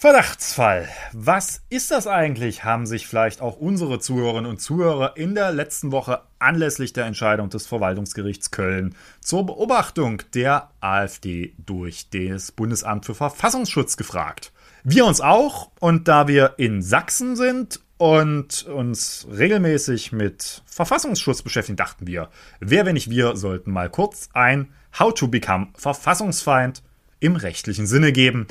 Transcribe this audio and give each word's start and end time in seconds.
Verdachtsfall. 0.00 0.88
Was 1.12 1.62
ist 1.70 1.90
das 1.90 2.06
eigentlich? 2.06 2.62
Haben 2.62 2.86
sich 2.86 3.08
vielleicht 3.08 3.40
auch 3.40 3.56
unsere 3.56 3.98
Zuhörerinnen 3.98 4.48
und 4.48 4.60
Zuhörer 4.60 5.16
in 5.16 5.34
der 5.34 5.50
letzten 5.50 5.90
Woche 5.90 6.20
anlässlich 6.38 6.92
der 6.92 7.06
Entscheidung 7.06 7.50
des 7.50 7.66
Verwaltungsgerichts 7.66 8.52
Köln 8.52 8.94
zur 9.20 9.44
Beobachtung 9.44 10.22
der 10.34 10.70
AfD 10.80 11.52
durch 11.58 12.10
das 12.10 12.52
Bundesamt 12.52 13.06
für 13.06 13.16
Verfassungsschutz 13.16 13.96
gefragt. 13.96 14.52
Wir 14.84 15.04
uns 15.04 15.20
auch 15.20 15.72
und 15.80 16.06
da 16.06 16.28
wir 16.28 16.54
in 16.58 16.80
Sachsen 16.80 17.34
sind 17.34 17.80
und 17.96 18.66
uns 18.66 19.26
regelmäßig 19.36 20.12
mit 20.12 20.62
Verfassungsschutz 20.66 21.42
beschäftigen, 21.42 21.74
dachten 21.74 22.06
wir, 22.06 22.28
wer 22.60 22.86
wenn 22.86 22.94
nicht 22.94 23.10
wir, 23.10 23.34
sollten 23.34 23.72
mal 23.72 23.90
kurz 23.90 24.28
ein 24.32 24.72
How 24.96 25.12
to 25.12 25.26
Become 25.26 25.70
Verfassungsfeind 25.74 26.84
im 27.18 27.34
rechtlichen 27.34 27.88
Sinne 27.88 28.12
geben. 28.12 28.46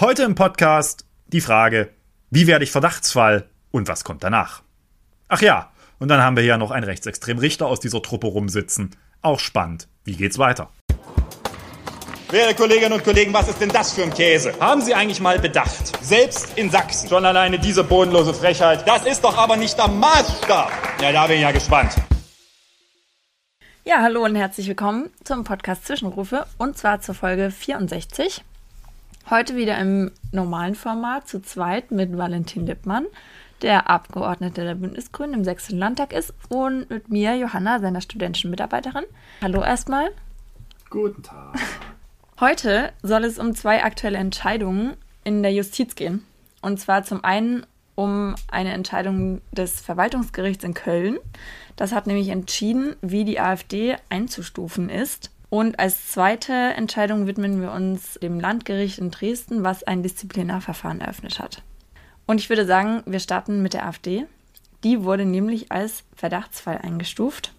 Heute 0.00 0.22
im 0.22 0.36
Podcast 0.36 1.06
die 1.26 1.40
Frage, 1.40 1.90
wie 2.30 2.46
werde 2.46 2.62
ich 2.62 2.70
Verdachtsfall 2.70 3.48
und 3.72 3.88
was 3.88 4.04
kommt 4.04 4.22
danach? 4.22 4.62
Ach 5.26 5.42
ja, 5.42 5.72
und 5.98 6.06
dann 6.06 6.22
haben 6.22 6.36
wir 6.36 6.44
hier 6.44 6.56
noch 6.56 6.70
einen 6.70 6.84
rechtsextremen 6.84 7.40
Richter 7.40 7.66
aus 7.66 7.80
dieser 7.80 8.00
Truppe 8.00 8.28
rumsitzen. 8.28 8.94
Auch 9.22 9.40
spannend. 9.40 9.88
Wie 10.04 10.14
geht's 10.14 10.38
weiter? 10.38 10.70
Werte 12.30 12.54
Kolleginnen 12.54 12.92
und 12.92 13.02
Kollegen, 13.02 13.34
was 13.34 13.48
ist 13.48 13.60
denn 13.60 13.70
das 13.70 13.92
für 13.92 14.04
ein 14.04 14.14
Käse? 14.14 14.52
Haben 14.60 14.82
Sie 14.82 14.94
eigentlich 14.94 15.20
mal 15.20 15.40
bedacht? 15.40 16.00
Selbst 16.00 16.56
in 16.56 16.70
Sachsen. 16.70 17.08
Schon 17.08 17.24
alleine 17.24 17.58
diese 17.58 17.82
bodenlose 17.82 18.34
Frechheit. 18.34 18.86
Das 18.86 19.04
ist 19.04 19.24
doch 19.24 19.36
aber 19.36 19.56
nicht 19.56 19.76
der 19.76 19.88
Maßstab. 19.88 20.70
Ja, 21.02 21.10
da 21.10 21.26
bin 21.26 21.38
ich 21.38 21.42
ja 21.42 21.50
gespannt. 21.50 21.96
Ja, 23.84 24.00
hallo 24.00 24.24
und 24.24 24.36
herzlich 24.36 24.68
willkommen 24.68 25.10
zum 25.24 25.42
Podcast 25.42 25.86
Zwischenrufe 25.86 26.46
und 26.56 26.78
zwar 26.78 27.00
zur 27.00 27.16
Folge 27.16 27.50
64. 27.50 28.44
Heute 29.30 29.56
wieder 29.56 29.76
im 29.76 30.10
normalen 30.32 30.74
Format 30.74 31.28
zu 31.28 31.42
zweit 31.42 31.90
mit 31.90 32.16
Valentin 32.16 32.64
Lippmann, 32.64 33.04
der 33.60 33.90
Abgeordnete 33.90 34.64
der 34.64 34.74
Bündnisgrünen 34.74 35.34
im 35.34 35.44
Sächsischen 35.44 35.78
Landtag 35.78 36.14
ist, 36.14 36.32
und 36.48 36.88
mit 36.88 37.10
mir, 37.10 37.36
Johanna, 37.36 37.78
seiner 37.78 38.00
studentischen 38.00 38.50
Mitarbeiterin. 38.50 39.04
Hallo 39.42 39.62
erstmal. 39.62 40.12
Guten 40.88 41.22
Tag. 41.22 41.58
Heute 42.40 42.90
soll 43.02 43.24
es 43.24 43.38
um 43.38 43.54
zwei 43.54 43.84
aktuelle 43.84 44.16
Entscheidungen 44.16 44.96
in 45.24 45.42
der 45.42 45.52
Justiz 45.52 45.94
gehen. 45.94 46.24
Und 46.62 46.80
zwar 46.80 47.04
zum 47.04 47.22
einen 47.22 47.66
um 47.96 48.34
eine 48.50 48.72
Entscheidung 48.72 49.42
des 49.52 49.82
Verwaltungsgerichts 49.82 50.64
in 50.64 50.72
Köln. 50.72 51.18
Das 51.76 51.92
hat 51.92 52.06
nämlich 52.06 52.30
entschieden, 52.30 52.96
wie 53.02 53.26
die 53.26 53.40
AfD 53.40 53.96
einzustufen 54.08 54.88
ist 54.88 55.30
und 55.50 55.78
als 55.78 56.08
zweite 56.08 56.52
Entscheidung 56.52 57.26
widmen 57.26 57.60
wir 57.60 57.72
uns 57.72 58.18
dem 58.22 58.38
Landgericht 58.38 58.98
in 58.98 59.10
Dresden, 59.10 59.64
was 59.64 59.82
ein 59.82 60.02
Disziplinarverfahren 60.02 61.00
eröffnet 61.00 61.38
hat. 61.38 61.62
Und 62.26 62.40
ich 62.40 62.50
würde 62.50 62.66
sagen, 62.66 63.02
wir 63.06 63.20
starten 63.20 63.62
mit 63.62 63.72
der 63.72 63.86
AfD. 63.86 64.26
Die 64.84 65.02
wurde 65.02 65.24
nämlich 65.24 65.72
als 65.72 66.04
Verdachtsfall 66.14 66.78
eingestuft. 66.78 67.52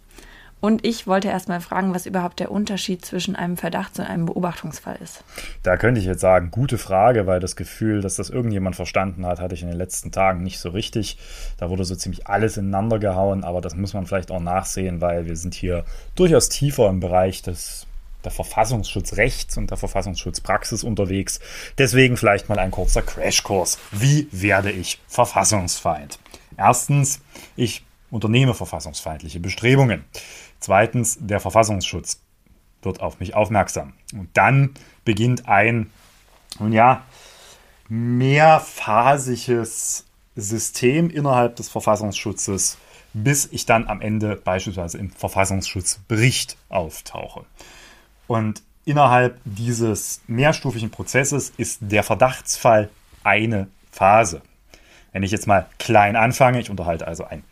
Und 0.61 0.85
ich 0.85 1.07
wollte 1.07 1.29
erstmal 1.29 1.61
fragen, 1.61 1.93
was 1.93 2.05
überhaupt 2.05 2.39
der 2.39 2.51
Unterschied 2.51 3.05
zwischen 3.05 3.35
einem 3.35 3.55
Verdachts- 3.55 3.99
und 3.99 4.05
einem 4.05 4.25
Beobachtungsfall 4.25 4.97
ist. 5.01 5.23
Da 5.63 5.77
könnte 5.77 6.01
ich 6.01 6.05
jetzt 6.05 6.21
sagen, 6.21 6.51
gute 6.51 6.77
Frage, 6.77 7.27
weil 7.27 7.39
das 7.39 7.55
Gefühl, 7.55 8.01
dass 8.01 8.15
das 8.15 8.29
irgendjemand 8.29 8.75
verstanden 8.75 9.25
hat, 9.25 9.39
hatte 9.39 9.55
ich 9.55 9.61
in 9.61 9.69
den 9.69 9.77
letzten 9.77 10.11
Tagen 10.11 10.43
nicht 10.43 10.59
so 10.59 10.69
richtig. 10.69 11.17
Da 11.57 11.69
wurde 11.69 11.85
so 11.85 11.95
ziemlich 11.95 12.27
alles 12.27 12.57
ineinander 12.57 12.99
gehauen, 12.99 13.43
aber 13.43 13.61
das 13.61 13.75
muss 13.75 13.93
man 13.93 14.05
vielleicht 14.05 14.31
auch 14.31 14.41
nachsehen, 14.41 14.99
weil 14.99 15.25
wir 15.25 15.37
sind 15.37 15.53
hier 15.53 15.85
durchaus 16.15 16.49
tiefer 16.49 16.89
im 16.89 16.99
Bereich 16.99 17.41
des 17.41 17.85
der 18.23 18.31
Verfassungsschutzrechts 18.31 19.57
und 19.57 19.69
der 19.69 19.77
Verfassungsschutzpraxis 19.77 20.83
unterwegs. 20.83 21.39
Deswegen 21.77 22.17
vielleicht 22.17 22.49
mal 22.49 22.59
ein 22.59 22.71
kurzer 22.71 23.01
Crashkurs. 23.01 23.79
Wie 23.91 24.27
werde 24.31 24.71
ich 24.71 24.99
Verfassungsfeind? 25.07 26.19
Erstens, 26.57 27.21
ich 27.55 27.85
unternehme 28.11 28.53
verfassungsfeindliche 28.53 29.39
Bestrebungen. 29.39 30.03
Zweitens, 30.59 31.17
der 31.19 31.39
Verfassungsschutz 31.39 32.21
wird 32.81 33.01
auf 33.01 33.19
mich 33.19 33.35
aufmerksam. 33.35 33.93
Und 34.13 34.29
dann 34.33 34.73
beginnt 35.05 35.47
ein, 35.47 35.91
nun 36.59 36.71
ja, 36.71 37.03
mehrphasiges 37.89 38.45
System 40.35 41.09
innerhalb 41.09 41.55
des 41.55 41.69
Verfassungsschutzes, 41.69 42.77
bis 43.13 43.47
ich 43.51 43.65
dann 43.65 43.87
am 43.87 44.01
Ende 44.01 44.35
beispielsweise 44.35 44.97
im 44.97 45.11
Verfassungsschutzbericht 45.11 46.57
auftauche. 46.69 47.45
Und 48.27 48.61
innerhalb 48.85 49.39
dieses 49.43 50.21
mehrstufigen 50.27 50.91
Prozesses 50.91 51.51
ist 51.57 51.79
der 51.81 52.03
Verdachtsfall 52.03 52.89
eine 53.23 53.67
Phase. 53.91 54.41
Wenn 55.11 55.23
ich 55.23 55.31
jetzt 55.31 55.47
mal 55.47 55.65
klein 55.79 56.15
anfange, 56.15 56.59
ich 56.59 56.69
unterhalte 56.69 57.07
also 57.07 57.23
ein 57.25 57.43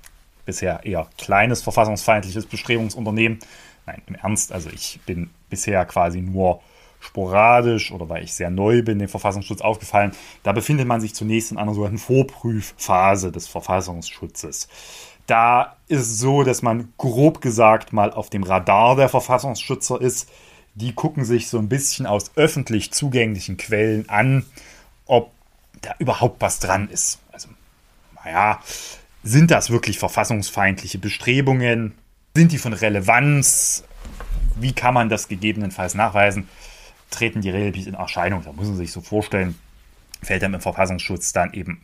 bisher 0.48 0.84
eher 0.84 1.08
kleines 1.20 1.62
verfassungsfeindliches 1.62 2.48
Bestrebungsunternehmen. 2.48 3.38
Nein, 3.86 4.02
im 4.08 4.16
Ernst, 4.16 4.52
also 4.52 4.70
ich 4.72 5.00
bin 5.06 5.30
bisher 5.50 5.86
quasi 5.86 6.22
nur 6.22 6.62
sporadisch 7.00 7.92
oder 7.92 8.10
weil 8.10 8.24
ich 8.24 8.34
sehr 8.34 8.50
neu 8.50 8.82
bin, 8.82 9.00
dem 9.00 9.08
Verfassungsschutz 9.08 9.62
aufgefallen. 9.62 10.14
Da 10.44 10.52
befindet 10.52 10.88
man 10.88 11.00
sich 11.00 11.14
zunächst 11.14 11.52
in 11.52 11.58
einer 11.58 11.74
sogenannten 11.74 12.00
Vorprüfphase 12.00 13.32
des 13.32 13.48
Verfassungsschutzes. 13.48 14.68
Da 15.28 15.76
ist 15.88 16.02
es 16.02 16.20
so, 16.20 16.44
dass 16.44 16.62
man 16.62 16.94
grob 16.98 17.42
gesagt 17.42 17.94
mal 17.94 18.12
auf 18.12 18.30
dem 18.30 18.44
Radar 18.44 18.96
der 18.96 19.10
Verfassungsschützer 19.10 20.02
ist. 20.02 20.30
Die 20.76 20.94
gucken 20.94 21.26
sich 21.26 21.50
so 21.50 21.58
ein 21.60 21.70
bisschen 21.70 22.06
aus 22.06 22.32
öffentlich 22.36 22.92
zugänglichen 22.92 23.58
Quellen 23.58 24.10
an, 24.10 24.46
ob 25.06 25.32
da 25.82 25.96
überhaupt 26.00 26.42
was 26.42 26.60
dran 26.60 26.90
ist. 26.90 27.20
Also, 27.32 27.50
naja, 28.24 28.60
sind 29.28 29.52
das 29.52 29.70
wirklich 29.70 30.00
verfassungsfeindliche 30.00 31.00
Bestrebungen? 31.00 31.94
Sind 32.36 32.52
die 32.52 32.58
von 32.58 32.74
Relevanz? 32.74 33.84
Wie 34.56 34.72
kann 34.72 34.94
man 34.94 35.10
das 35.10 35.28
gegebenenfalls 35.28 35.96
nachweisen? 35.96 36.48
Treten 37.12 37.42
die 37.42 37.50
relativ 37.50 37.88
in 37.88 37.94
Erscheinung? 37.94 38.44
Da 38.44 38.54
muss 38.54 38.68
man 38.68 38.78
sich 38.78 38.92
so 38.92 39.02
vorstellen, 39.02 39.56
fällt 40.24 40.44
einem 40.44 40.56
im 40.56 40.62
Verfassungsschutz 40.62 41.34
dann 41.34 41.54
eben 41.54 41.82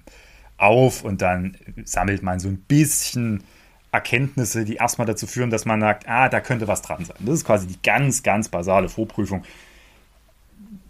auf 0.58 1.04
und 1.04 1.22
dann 1.22 1.58
sammelt 1.84 2.24
man 2.24 2.40
so 2.40 2.48
ein 2.48 2.58
bisschen 2.58 3.44
Erkenntnisse, 3.92 4.64
die 4.64 4.76
erstmal 4.76 5.06
dazu 5.06 5.28
führen, 5.28 5.50
dass 5.50 5.66
man 5.66 5.82
sagt, 5.82 6.08
ah, 6.08 6.30
da 6.30 6.40
könnte 6.40 6.68
was 6.68 6.82
dran 6.82 7.04
sein. 7.04 7.18
Das 7.20 7.36
ist 7.36 7.46
quasi 7.46 7.68
die 7.68 7.80
ganz, 7.84 8.24
ganz 8.24 8.48
basale 8.48 8.90
Vorprüfung 8.90 9.44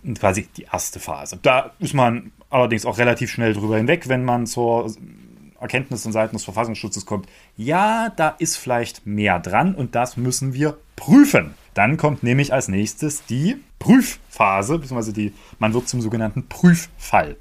und 0.03 0.19
quasi 0.19 0.47
die 0.55 0.67
erste 0.71 0.99
Phase. 0.99 1.39
Da 1.41 1.71
ist 1.79 1.93
man 1.93 2.31
allerdings 2.49 2.85
auch 2.85 2.99
relativ 2.99 3.31
schnell 3.31 3.53
drüber 3.53 3.77
hinweg, 3.77 4.07
wenn 4.07 4.23
man 4.23 4.45
zur 4.45 4.93
Erkenntnis 5.63 6.03
von 6.03 6.11
Seiten 6.11 6.35
des 6.35 6.43
Verfassungsschutzes 6.43 7.05
kommt, 7.05 7.27
ja, 7.57 8.09
da 8.15 8.29
ist 8.37 8.57
vielleicht 8.57 9.07
mehr 9.07 9.39
dran 9.39 9.73
und 9.73 9.95
das 9.95 10.17
müssen 10.17 10.53
wir 10.53 10.77
prüfen. 10.95 11.55
Dann 11.73 11.97
kommt 11.97 12.21
nämlich 12.21 12.53
als 12.53 12.67
nächstes 12.67 13.25
die 13.25 13.55
Prüfphase, 13.79 14.77
beziehungsweise 14.77 15.13
die, 15.13 15.33
man 15.59 15.73
wird 15.73 15.89
zum 15.89 16.01
sogenannten 16.01 16.47
Prüffall. 16.47 17.37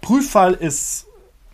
Prüffall 0.00 0.54
ist, 0.54 1.06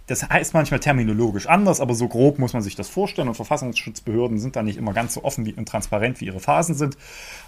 das 0.06 0.28
heißt 0.28 0.54
manchmal 0.54 0.80
terminologisch 0.80 1.46
anders, 1.46 1.80
aber 1.80 1.94
so 1.94 2.06
grob 2.08 2.38
muss 2.38 2.52
man 2.52 2.62
sich 2.62 2.76
das 2.76 2.88
vorstellen 2.88 3.28
und 3.28 3.34
Verfassungsschutzbehörden 3.34 4.38
sind 4.38 4.56
da 4.56 4.62
nicht 4.62 4.78
immer 4.78 4.92
ganz 4.92 5.14
so 5.14 5.24
offen 5.24 5.52
und 5.52 5.68
transparent, 5.68 6.20
wie 6.20 6.26
ihre 6.26 6.40
Phasen 6.40 6.74
sind. 6.74 6.96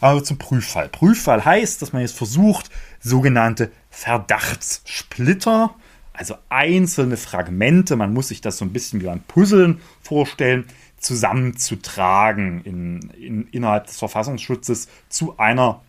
Aber 0.00 0.24
zum 0.24 0.38
Prüffall. 0.38 0.88
Prüffall 0.88 1.44
heißt, 1.44 1.80
dass 1.80 1.92
man 1.92 2.02
jetzt 2.02 2.16
versucht, 2.16 2.70
sogenannte 3.00 3.70
Verdachtssplitter 3.90 5.74
also 6.12 6.36
einzelne 6.48 7.16
Fragmente, 7.16 7.96
man 7.96 8.12
muss 8.12 8.28
sich 8.28 8.40
das 8.40 8.58
so 8.58 8.64
ein 8.64 8.72
bisschen 8.72 9.00
wie 9.00 9.08
ein 9.08 9.22
Puzzeln 9.22 9.80
vorstellen, 10.02 10.66
zusammenzutragen 10.98 12.62
in, 12.64 13.10
in, 13.18 13.48
innerhalb 13.48 13.86
des 13.86 13.98
Verfassungsschutzes 13.98 14.88
zu 15.08 15.38
einer 15.38 15.80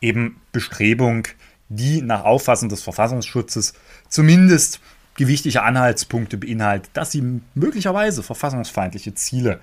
eben 0.00 0.40
Bestrebung, 0.52 1.26
die 1.70 2.02
nach 2.02 2.24
Auffassung 2.24 2.68
des 2.68 2.82
Verfassungsschutzes 2.82 3.72
zumindest 4.08 4.80
gewichtige 5.16 5.62
Anhaltspunkte 5.62 6.36
beinhaltet, 6.36 6.90
dass 6.94 7.12
sie 7.12 7.40
möglicherweise 7.54 8.22
verfassungsfeindliche 8.22 9.14
Ziele 9.14 9.60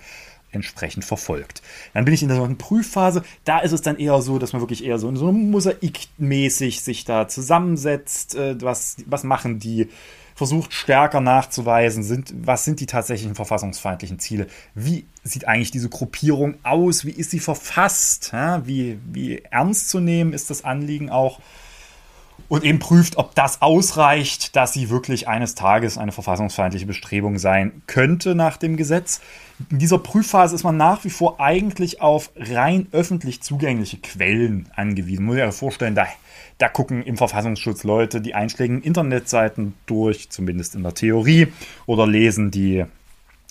entsprechend 0.51 1.05
verfolgt. 1.05 1.61
Dann 1.93 2.05
bin 2.05 2.13
ich 2.13 2.21
in 2.21 2.27
der 2.27 2.37
sogenannten 2.37 2.63
Prüfphase. 2.63 3.23
Da 3.45 3.59
ist 3.59 3.71
es 3.71 3.81
dann 3.81 3.97
eher 3.97 4.21
so, 4.21 4.39
dass 4.39 4.53
man 4.53 4.61
wirklich 4.61 4.83
eher 4.83 4.99
so 4.99 5.13
so 5.15 5.31
Mosaikmäßig 5.31 6.81
sich 6.81 7.05
da 7.05 7.27
zusammensetzt. 7.27 8.35
Äh, 8.35 8.61
was, 8.61 8.97
was 9.05 9.23
machen 9.23 9.59
die? 9.59 9.89
Versucht 10.33 10.73
stärker 10.73 11.19
nachzuweisen, 11.19 12.03
sind, 12.03 12.33
was 12.35 12.65
sind 12.65 12.79
die 12.79 12.85
tatsächlichen 12.85 13.35
verfassungsfeindlichen 13.35 14.17
Ziele? 14.17 14.47
Wie 14.73 15.05
sieht 15.23 15.47
eigentlich 15.47 15.71
diese 15.71 15.89
Gruppierung 15.89 16.55
aus? 16.63 17.05
Wie 17.05 17.11
ist 17.11 17.31
sie 17.31 17.39
verfasst? 17.39 18.31
Wie, 18.63 18.97
wie 19.11 19.39
ernst 19.51 19.89
zu 19.89 19.99
nehmen 19.99 20.33
ist 20.33 20.49
das 20.49 20.63
Anliegen 20.63 21.11
auch? 21.11 21.39
Und 22.49 22.63
eben 22.63 22.79
prüft, 22.79 23.17
ob 23.17 23.35
das 23.35 23.61
ausreicht, 23.61 24.55
dass 24.55 24.73
sie 24.73 24.89
wirklich 24.89 25.27
eines 25.27 25.55
Tages 25.55 25.97
eine 25.97 26.11
verfassungsfeindliche 26.11 26.85
Bestrebung 26.85 27.39
sein 27.39 27.81
könnte 27.87 28.35
nach 28.35 28.57
dem 28.57 28.77
Gesetz. 28.77 29.21
In 29.69 29.79
dieser 29.79 29.99
Prüfphase 29.99 30.55
ist 30.55 30.63
man 30.63 30.77
nach 30.77 31.03
wie 31.03 31.09
vor 31.09 31.39
eigentlich 31.39 32.01
auf 32.01 32.31
rein 32.35 32.87
öffentlich 32.91 33.41
zugängliche 33.41 33.97
Quellen 33.97 34.69
angewiesen. 34.75 35.25
Muss 35.25 35.37
ich 35.37 35.43
mir 35.43 35.51
vorstellen, 35.51 35.95
da, 35.95 36.07
da 36.57 36.69
gucken 36.69 37.03
im 37.03 37.17
Verfassungsschutz 37.17 37.83
Leute 37.83 38.21
die 38.21 38.33
einschlägigen 38.33 38.81
Internetseiten 38.81 39.73
durch, 39.85 40.29
zumindest 40.29 40.75
in 40.75 40.83
der 40.83 40.93
Theorie, 40.93 41.47
oder 41.85 42.07
lesen 42.07 42.51
die 42.51 42.85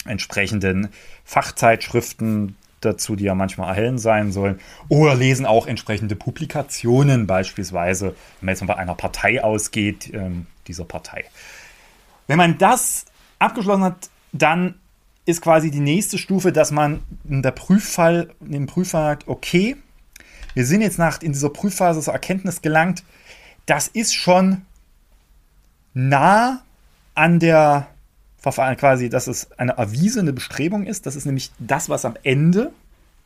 entsprechenden 0.05 0.89
Fachzeitschriften 1.25 2.57
dazu, 2.81 3.17
die 3.17 3.25
ja 3.25 3.35
manchmal 3.35 3.71
erhellen 3.71 3.99
sein 3.99 4.33
sollen, 4.33 4.61
oder 4.89 5.15
lesen 5.15 5.47
auch 5.47 5.67
entsprechende 5.67 6.17
Publikationen, 6.17 7.27
beispielsweise, 7.27 8.15
wenn 8.41 8.47
man 8.47 8.55
jetzt 8.55 8.67
bei 8.67 8.77
einer 8.77 8.95
Partei 8.95 9.43
ausgeht, 9.43 10.11
ähm, 10.13 10.47
dieser 10.67 10.85
Partei. 10.85 11.25
Wenn 12.27 12.39
man 12.39 12.59
das 12.59 13.07
abgeschlossen 13.39 13.85
hat, 13.85 14.11
dann 14.33 14.75
ist 15.27 15.43
quasi 15.43 15.71
die 15.71 15.81
nächste 15.81 16.19
Stufe, 16.19 16.53
dass 16.53 16.71
man 16.71 17.03
in 17.29 17.43
der 17.43 17.51
Prüffall, 17.51 18.31
in 18.41 18.53
dem 18.53 18.67
Prüffall 18.67 19.03
sagt, 19.03 19.29
okay, 19.29 19.77
wir 20.55 20.67
sind 20.67 20.81
jetzt 20.81 20.99
nach, 20.99 21.23
in 21.23 21.33
dieser 21.33 21.51
Prüfphase 21.51 22.01
zur 22.01 22.13
Erkenntnis 22.13 22.63
gelangt, 22.63 23.05
das 23.67 23.89
ist 23.89 24.15
schon 24.15 24.63
nah 25.95 26.63
an 27.15 27.39
der 27.39 27.89
Quasi, 28.43 29.11
dass 29.11 29.27
es 29.27 29.51
eine 29.59 29.73
erwiesene 29.73 30.33
Bestrebung 30.33 30.87
ist. 30.87 31.07
Das 31.07 31.17
ist 31.17 31.27
nämlich 31.27 31.51
das, 31.59 31.89
was 31.89 32.05
am 32.05 32.17
Ende 32.23 32.73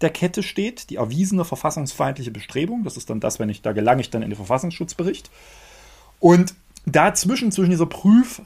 der 0.00 0.11
Kette 0.11 0.43
steht, 0.43 0.90
die 0.90 0.96
erwiesene 0.96 1.44
verfassungsfeindliche 1.44 2.31
Bestrebung. 2.31 2.84
Das 2.84 2.96
ist 2.96 3.11
dann 3.11 3.20
das, 3.20 3.38
wenn 3.38 3.49
ich, 3.49 3.62
da 3.62 3.72
gelange 3.72 4.00
ich 4.00 4.11
dann 4.11 4.22
in 4.22 4.31
den 4.31 4.37
Verfassungsschutzbericht. 4.37 5.31
Und 6.19 6.55
dazwischen, 6.84 7.52
zwischen 7.52 7.70
dieser 7.70 7.87
Prüf, 7.87 8.43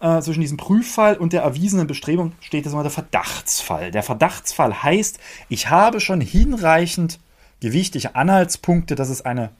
äh, 0.00 0.20
zwischen 0.20 0.40
diesem 0.40 0.58
Prüffall 0.58 1.16
und 1.16 1.32
der 1.32 1.42
erwiesenen 1.42 1.86
Bestrebung 1.86 2.32
steht 2.40 2.64
jetzt 2.64 2.74
mal 2.74 2.82
der 2.82 2.92
Verdachtsfall. 2.92 3.90
Der 3.90 4.02
Verdachtsfall 4.02 4.82
heißt, 4.82 5.18
ich 5.48 5.70
habe 5.70 6.00
schon 6.00 6.20
hinreichend 6.20 7.18
gewichtige 7.60 8.14
Anhaltspunkte, 8.14 8.94
dass 8.94 9.08
es 9.08 9.22
eine 9.22 9.50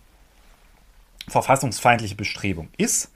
verfassungsfeindliche 1.29 2.15
Bestrebung 2.15 2.69
ist. 2.77 3.11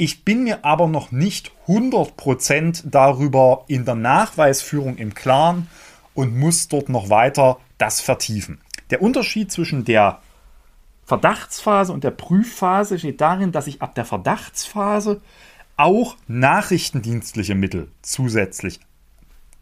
Ich 0.00 0.24
bin 0.24 0.44
mir 0.44 0.64
aber 0.64 0.86
noch 0.86 1.10
nicht 1.10 1.50
100% 1.66 2.84
darüber 2.84 3.64
in 3.66 3.84
der 3.84 3.96
Nachweisführung 3.96 4.96
im 4.96 5.12
Klaren 5.12 5.68
und 6.14 6.38
muss 6.38 6.68
dort 6.68 6.88
noch 6.88 7.10
weiter 7.10 7.58
das 7.78 8.00
vertiefen. 8.00 8.60
Der 8.90 9.02
Unterschied 9.02 9.50
zwischen 9.50 9.84
der 9.84 10.20
Verdachtsphase 11.04 11.92
und 11.92 12.04
der 12.04 12.12
Prüfphase 12.12 13.00
steht 13.00 13.20
darin, 13.20 13.50
dass 13.50 13.66
ich 13.66 13.82
ab 13.82 13.96
der 13.96 14.04
Verdachtsphase 14.04 15.20
auch 15.76 16.16
nachrichtendienstliche 16.28 17.56
Mittel 17.56 17.90
zusätzlich 18.00 18.78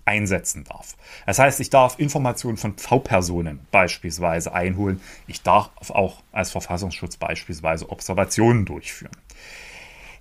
einsetzen 0.04 0.64
darf. 0.64 0.96
Das 1.24 1.38
heißt, 1.38 1.60
ich 1.60 1.70
darf 1.70 1.98
Informationen 1.98 2.58
von 2.58 2.76
V-Personen 2.76 3.60
beispielsweise 3.70 4.52
einholen. 4.52 5.00
Ich 5.26 5.42
darf 5.42 5.70
auch 5.90 6.22
als 6.30 6.50
Verfassungsschutz 6.50 7.16
beispielsweise 7.16 7.88
Observationen 7.88 8.66
durchführen. 8.66 9.16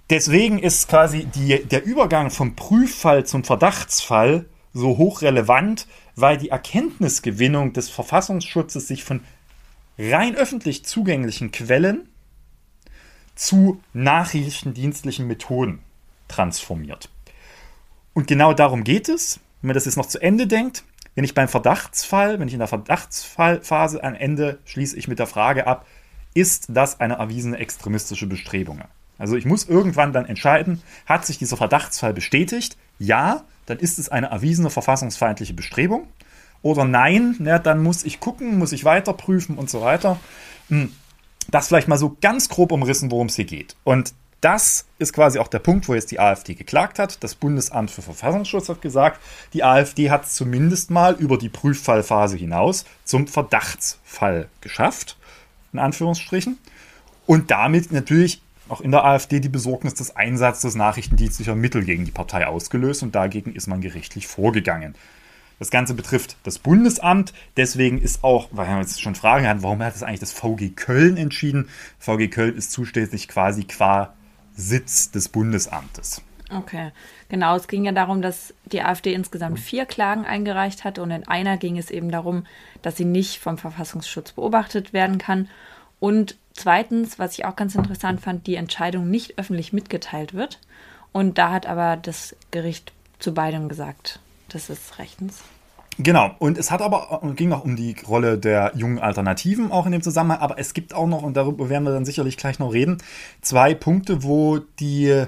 Deswegen 0.09 0.59
ist 0.59 0.87
quasi 0.87 1.25
die, 1.25 1.63
der 1.63 1.83
Übergang 1.83 2.29
vom 2.29 2.55
Prüffall 2.55 3.25
zum 3.25 3.43
Verdachtsfall 3.43 4.45
so 4.73 4.97
hochrelevant, 4.97 5.87
weil 6.15 6.37
die 6.37 6.49
Erkenntnisgewinnung 6.49 7.73
des 7.73 7.89
Verfassungsschutzes 7.89 8.87
sich 8.87 9.03
von 9.03 9.21
rein 9.97 10.35
öffentlich 10.35 10.85
zugänglichen 10.85 11.51
Quellen 11.51 12.09
zu 13.33 13.81
nachrichtendienstlichen 13.93 15.27
Methoden 15.27 15.79
transformiert. 16.27 17.09
Und 18.13 18.27
genau 18.27 18.53
darum 18.53 18.83
geht 18.83 19.09
es, 19.09 19.39
wenn 19.61 19.69
man 19.69 19.73
das 19.73 19.85
jetzt 19.85 19.97
noch 19.97 20.05
zu 20.05 20.21
Ende 20.21 20.45
denkt. 20.47 20.83
Wenn 21.15 21.23
ich 21.23 21.33
beim 21.33 21.47
Verdachtsfall, 21.47 22.39
wenn 22.39 22.47
ich 22.47 22.53
in 22.53 22.59
der 22.59 22.67
Verdachtsfallphase 22.67 24.03
am 24.03 24.15
Ende 24.15 24.59
schließe 24.65 24.97
ich 24.97 25.07
mit 25.07 25.17
der 25.17 25.27
Frage 25.27 25.65
ab, 25.65 25.87
ist 26.33 26.65
das 26.69 26.99
eine 26.99 27.15
erwiesene 27.15 27.57
extremistische 27.57 28.27
Bestrebung? 28.27 28.83
Also 29.17 29.35
ich 29.35 29.45
muss 29.45 29.65
irgendwann 29.65 30.13
dann 30.13 30.25
entscheiden, 30.25 30.81
hat 31.05 31.25
sich 31.25 31.37
dieser 31.37 31.57
Verdachtsfall 31.57 32.13
bestätigt? 32.13 32.77
Ja, 32.99 33.43
dann 33.65 33.79
ist 33.79 33.99
es 33.99 34.09
eine 34.09 34.27
erwiesene 34.27 34.69
verfassungsfeindliche 34.69 35.53
Bestrebung. 35.53 36.07
Oder 36.61 36.85
nein, 36.85 37.35
ja, 37.39 37.59
dann 37.59 37.83
muss 37.83 38.03
ich 38.03 38.19
gucken, 38.19 38.57
muss 38.57 38.71
ich 38.71 38.85
weiter 38.85 39.13
prüfen 39.13 39.57
und 39.57 39.69
so 39.69 39.81
weiter. 39.81 40.19
Hm, 40.69 40.91
das 41.49 41.67
vielleicht 41.67 41.87
mal 41.87 41.97
so 41.97 42.17
ganz 42.21 42.49
grob 42.49 42.71
umrissen, 42.71 43.11
worum 43.11 43.27
es 43.27 43.35
hier 43.35 43.45
geht. 43.45 43.75
Und 43.83 44.13
das 44.41 44.85
ist 44.99 45.13
quasi 45.13 45.39
auch 45.39 45.47
der 45.47 45.59
Punkt, 45.59 45.87
wo 45.87 45.93
jetzt 45.93 46.11
die 46.11 46.19
AfD 46.19 46.53
geklagt 46.53 46.99
hat. 46.99 47.23
Das 47.23 47.35
Bundesamt 47.35 47.89
für 47.89 48.01
Verfassungsschutz 48.01 48.69
hat 48.69 48.81
gesagt, 48.81 49.19
die 49.53 49.63
AfD 49.63 50.11
hat 50.11 50.25
es 50.25 50.35
zumindest 50.35 50.91
mal 50.91 51.15
über 51.15 51.37
die 51.37 51.49
Prüffallphase 51.49 52.37
hinaus 52.37 52.85
zum 53.05 53.27
Verdachtsfall 53.27 54.49
geschafft, 54.61 55.17
in 55.73 55.79
Anführungsstrichen. 55.79 56.57
Und 57.25 57.49
damit 57.49 57.91
natürlich 57.91 58.41
auch 58.69 58.81
in 58.81 58.91
der 58.91 59.03
AfD 59.05 59.39
die 59.39 59.49
Besorgnis 59.49 59.93
des 59.93 60.15
Einsatzes 60.15 60.75
nachrichtendienstlicher 60.75 61.55
Mittel 61.55 61.83
gegen 61.83 62.05
die 62.05 62.11
Partei 62.11 62.47
ausgelöst 62.47 63.03
und 63.03 63.15
dagegen 63.15 63.53
ist 63.53 63.67
man 63.67 63.81
gerichtlich 63.81 64.27
vorgegangen. 64.27 64.95
Das 65.59 65.71
Ganze 65.71 65.93
betrifft 65.93 66.35
das 66.43 66.59
Bundesamt, 66.59 67.33
deswegen 67.55 68.01
ist 68.01 68.23
auch, 68.23 68.49
weil 68.51 68.67
man 68.67 68.81
jetzt 68.81 69.01
schon 69.01 69.15
Fragen 69.15 69.47
hat, 69.47 69.63
warum 69.63 69.81
hat 69.81 69.95
es 69.95 70.03
eigentlich 70.03 70.19
das 70.19 70.33
VG 70.33 70.75
Köln 70.75 71.15
entschieden? 71.15 71.69
VG 71.97 72.29
Köln 72.29 72.57
ist 72.57 72.71
zuständig 72.71 73.27
quasi 73.27 73.63
qua 73.63 74.13
Sitz 74.55 75.11
des 75.11 75.29
Bundesamtes. 75.29 76.21
Okay, 76.51 76.91
genau. 77.29 77.55
Es 77.55 77.67
ging 77.67 77.85
ja 77.85 77.91
darum, 77.91 78.21
dass 78.21 78.53
die 78.65 78.81
AfD 78.81 79.13
insgesamt 79.13 79.59
vier 79.59 79.85
Klagen 79.85 80.25
eingereicht 80.25 80.83
hatte 80.83 81.01
und 81.01 81.11
in 81.11 81.27
einer 81.27 81.57
ging 81.57 81.77
es 81.77 81.89
eben 81.89 82.11
darum, 82.11 82.45
dass 82.81 82.97
sie 82.97 83.05
nicht 83.05 83.39
vom 83.39 83.57
Verfassungsschutz 83.57 84.33
beobachtet 84.33 84.93
werden 84.93 85.17
kann 85.17 85.49
und 85.99 86.37
zweitens, 86.55 87.19
was 87.19 87.37
ich 87.37 87.45
auch 87.45 87.55
ganz 87.55 87.75
interessant 87.75 88.21
fand, 88.21 88.47
die 88.47 88.55
Entscheidung 88.55 89.09
nicht 89.09 89.37
öffentlich 89.37 89.73
mitgeteilt 89.73 90.33
wird. 90.33 90.59
Und 91.11 91.37
da 91.37 91.51
hat 91.51 91.65
aber 91.65 91.97
das 91.97 92.35
Gericht 92.51 92.91
zu 93.19 93.33
beidem 93.33 93.69
gesagt, 93.69 94.19
das 94.49 94.69
ist 94.69 94.97
rechtens. 94.97 95.43
Genau, 95.97 96.35
und 96.39 96.57
es 96.57 96.71
hat 96.71 96.81
aber 96.81 97.21
ging 97.35 97.53
auch 97.53 97.63
um 97.63 97.77
die 97.77 97.95
Rolle 98.05 98.37
der 98.37 98.73
jungen 98.75 98.99
Alternativen 98.99 99.71
auch 99.71 99.85
in 99.85 99.93
dem 99.93 100.01
Zusammenhang, 100.01 100.39
aber 100.39 100.59
es 100.59 100.73
gibt 100.73 100.93
auch 100.93 101.07
noch, 101.07 101.23
und 101.23 101.37
darüber 101.37 101.69
werden 101.69 101.85
wir 101.85 101.93
dann 101.93 102.03
sicherlich 102.03 102.35
gleich 102.35 102.59
noch 102.59 102.73
reden, 102.73 102.97
zwei 103.41 103.73
Punkte, 103.73 104.23
wo 104.23 104.57
die 104.57 105.07
äh, 105.07 105.27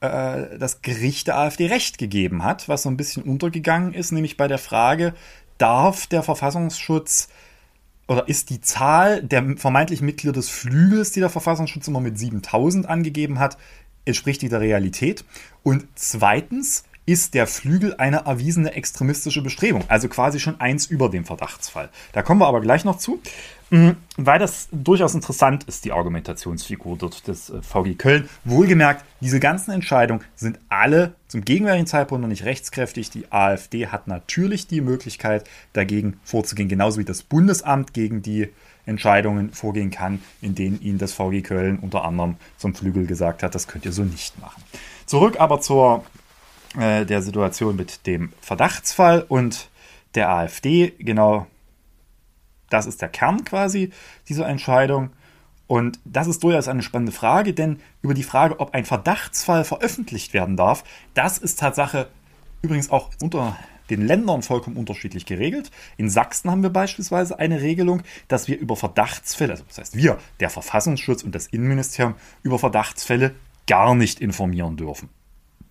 das 0.00 0.82
Gericht 0.82 1.28
der 1.28 1.38
AfD 1.38 1.66
recht 1.66 1.98
gegeben 1.98 2.42
hat, 2.42 2.68
was 2.68 2.82
so 2.82 2.88
ein 2.88 2.96
bisschen 2.96 3.22
untergegangen 3.22 3.94
ist, 3.94 4.10
nämlich 4.10 4.36
bei 4.36 4.48
der 4.48 4.58
Frage, 4.58 5.14
darf 5.58 6.08
der 6.08 6.24
Verfassungsschutz 6.24 7.28
oder 8.08 8.28
ist 8.28 8.50
die 8.50 8.60
Zahl 8.60 9.22
der 9.22 9.56
vermeintlichen 9.56 10.06
Mitglieder 10.06 10.32
des 10.32 10.48
Flügels, 10.48 11.12
die 11.12 11.20
der 11.20 11.30
Verfassungsschutz 11.30 11.86
immer 11.88 12.00
mit 12.00 12.18
7000 12.18 12.88
angegeben 12.88 13.38
hat, 13.38 13.58
entspricht 14.04 14.42
die 14.42 14.48
der 14.48 14.60
Realität? 14.60 15.24
Und 15.62 15.86
zweitens, 15.94 16.84
ist 17.08 17.32
der 17.32 17.46
Flügel 17.46 17.94
eine 17.96 18.26
erwiesene 18.26 18.74
extremistische 18.74 19.40
Bestrebung, 19.40 19.82
also 19.88 20.08
quasi 20.08 20.38
schon 20.38 20.60
eins 20.60 20.84
über 20.84 21.08
dem 21.08 21.24
Verdachtsfall. 21.24 21.88
Da 22.12 22.20
kommen 22.20 22.38
wir 22.38 22.46
aber 22.46 22.60
gleich 22.60 22.84
noch 22.84 22.98
zu, 22.98 23.22
mm, 23.70 23.92
weil 24.18 24.38
das 24.38 24.68
durchaus 24.72 25.14
interessant 25.14 25.64
ist, 25.64 25.86
die 25.86 25.92
Argumentationsfigur 25.92 26.98
des 26.98 27.48
äh, 27.48 27.62
VG 27.62 27.94
Köln. 27.96 28.28
Wohlgemerkt, 28.44 29.06
diese 29.22 29.40
ganzen 29.40 29.70
Entscheidungen 29.70 30.22
sind 30.36 30.58
alle 30.68 31.14
zum 31.28 31.44
gegenwärtigen 31.44 31.86
Zeitpunkt 31.86 32.22
noch 32.22 32.28
nicht 32.28 32.44
rechtskräftig. 32.44 33.10
Die 33.10 33.30
AfD 33.30 33.88
hat 33.88 34.08
natürlich 34.08 34.66
die 34.66 34.80
Möglichkeit, 34.80 35.48
dagegen 35.72 36.18
vorzugehen, 36.24 36.68
genauso 36.68 36.98
wie 36.98 37.04
das 37.04 37.22
Bundesamt 37.22 37.92
gegen 37.94 38.22
die 38.22 38.48
Entscheidungen 38.86 39.52
vorgehen 39.52 39.90
kann, 39.90 40.22
in 40.40 40.54
denen 40.54 40.80
ihnen 40.80 40.98
das 40.98 41.12
VG 41.12 41.42
Köln 41.42 41.78
unter 41.78 42.04
anderem 42.04 42.36
zum 42.56 42.74
Flügel 42.74 43.06
gesagt 43.06 43.42
hat, 43.42 43.54
das 43.54 43.68
könnt 43.68 43.84
ihr 43.84 43.92
so 43.92 44.02
nicht 44.02 44.40
machen. 44.40 44.62
Zurück 45.04 45.38
aber 45.38 45.60
zur 45.60 46.04
äh, 46.78 47.04
der 47.04 47.22
Situation 47.22 47.76
mit 47.76 48.06
dem 48.06 48.32
Verdachtsfall 48.40 49.24
und 49.28 49.68
der 50.14 50.30
AfD. 50.30 50.94
Genau 50.98 51.46
das 52.70 52.86
ist 52.86 53.02
der 53.02 53.08
Kern 53.08 53.44
quasi 53.44 53.90
dieser 54.28 54.48
Entscheidung. 54.48 55.10
Und 55.68 56.00
das 56.04 56.26
ist 56.26 56.42
durchaus 56.42 56.66
eine 56.66 56.82
spannende 56.82 57.12
Frage, 57.12 57.54
denn 57.54 57.78
über 58.02 58.14
die 58.14 58.24
Frage, 58.24 58.58
ob 58.58 58.74
ein 58.74 58.86
Verdachtsfall 58.86 59.64
veröffentlicht 59.64 60.34
werden 60.34 60.56
darf, 60.56 60.82
das 61.14 61.38
ist 61.38 61.60
Tatsache 61.60 62.08
übrigens 62.62 62.90
auch 62.90 63.10
unter 63.20 63.56
den 63.90 64.06
Ländern 64.06 64.42
vollkommen 64.42 64.76
unterschiedlich 64.76 65.26
geregelt. 65.26 65.70
In 65.96 66.10
Sachsen 66.10 66.50
haben 66.50 66.62
wir 66.62 66.70
beispielsweise 66.70 67.38
eine 67.38 67.60
Regelung, 67.60 68.02
dass 68.28 68.48
wir 68.48 68.58
über 68.58 68.76
Verdachtsfälle, 68.76 69.52
also 69.52 69.64
das 69.68 69.78
heißt 69.78 69.96
wir, 69.96 70.18
der 70.40 70.50
Verfassungsschutz 70.50 71.22
und 71.22 71.34
das 71.34 71.46
Innenministerium, 71.46 72.14
über 72.42 72.58
Verdachtsfälle 72.58 73.34
gar 73.66 73.94
nicht 73.94 74.20
informieren 74.20 74.76
dürfen. 74.76 75.10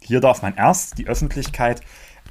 Hier 0.01 0.22
darf 0.22 0.42
man 0.42 0.56
erst 0.56 0.98
die 1.00 1.08
Öffentlichkeit 1.08 1.82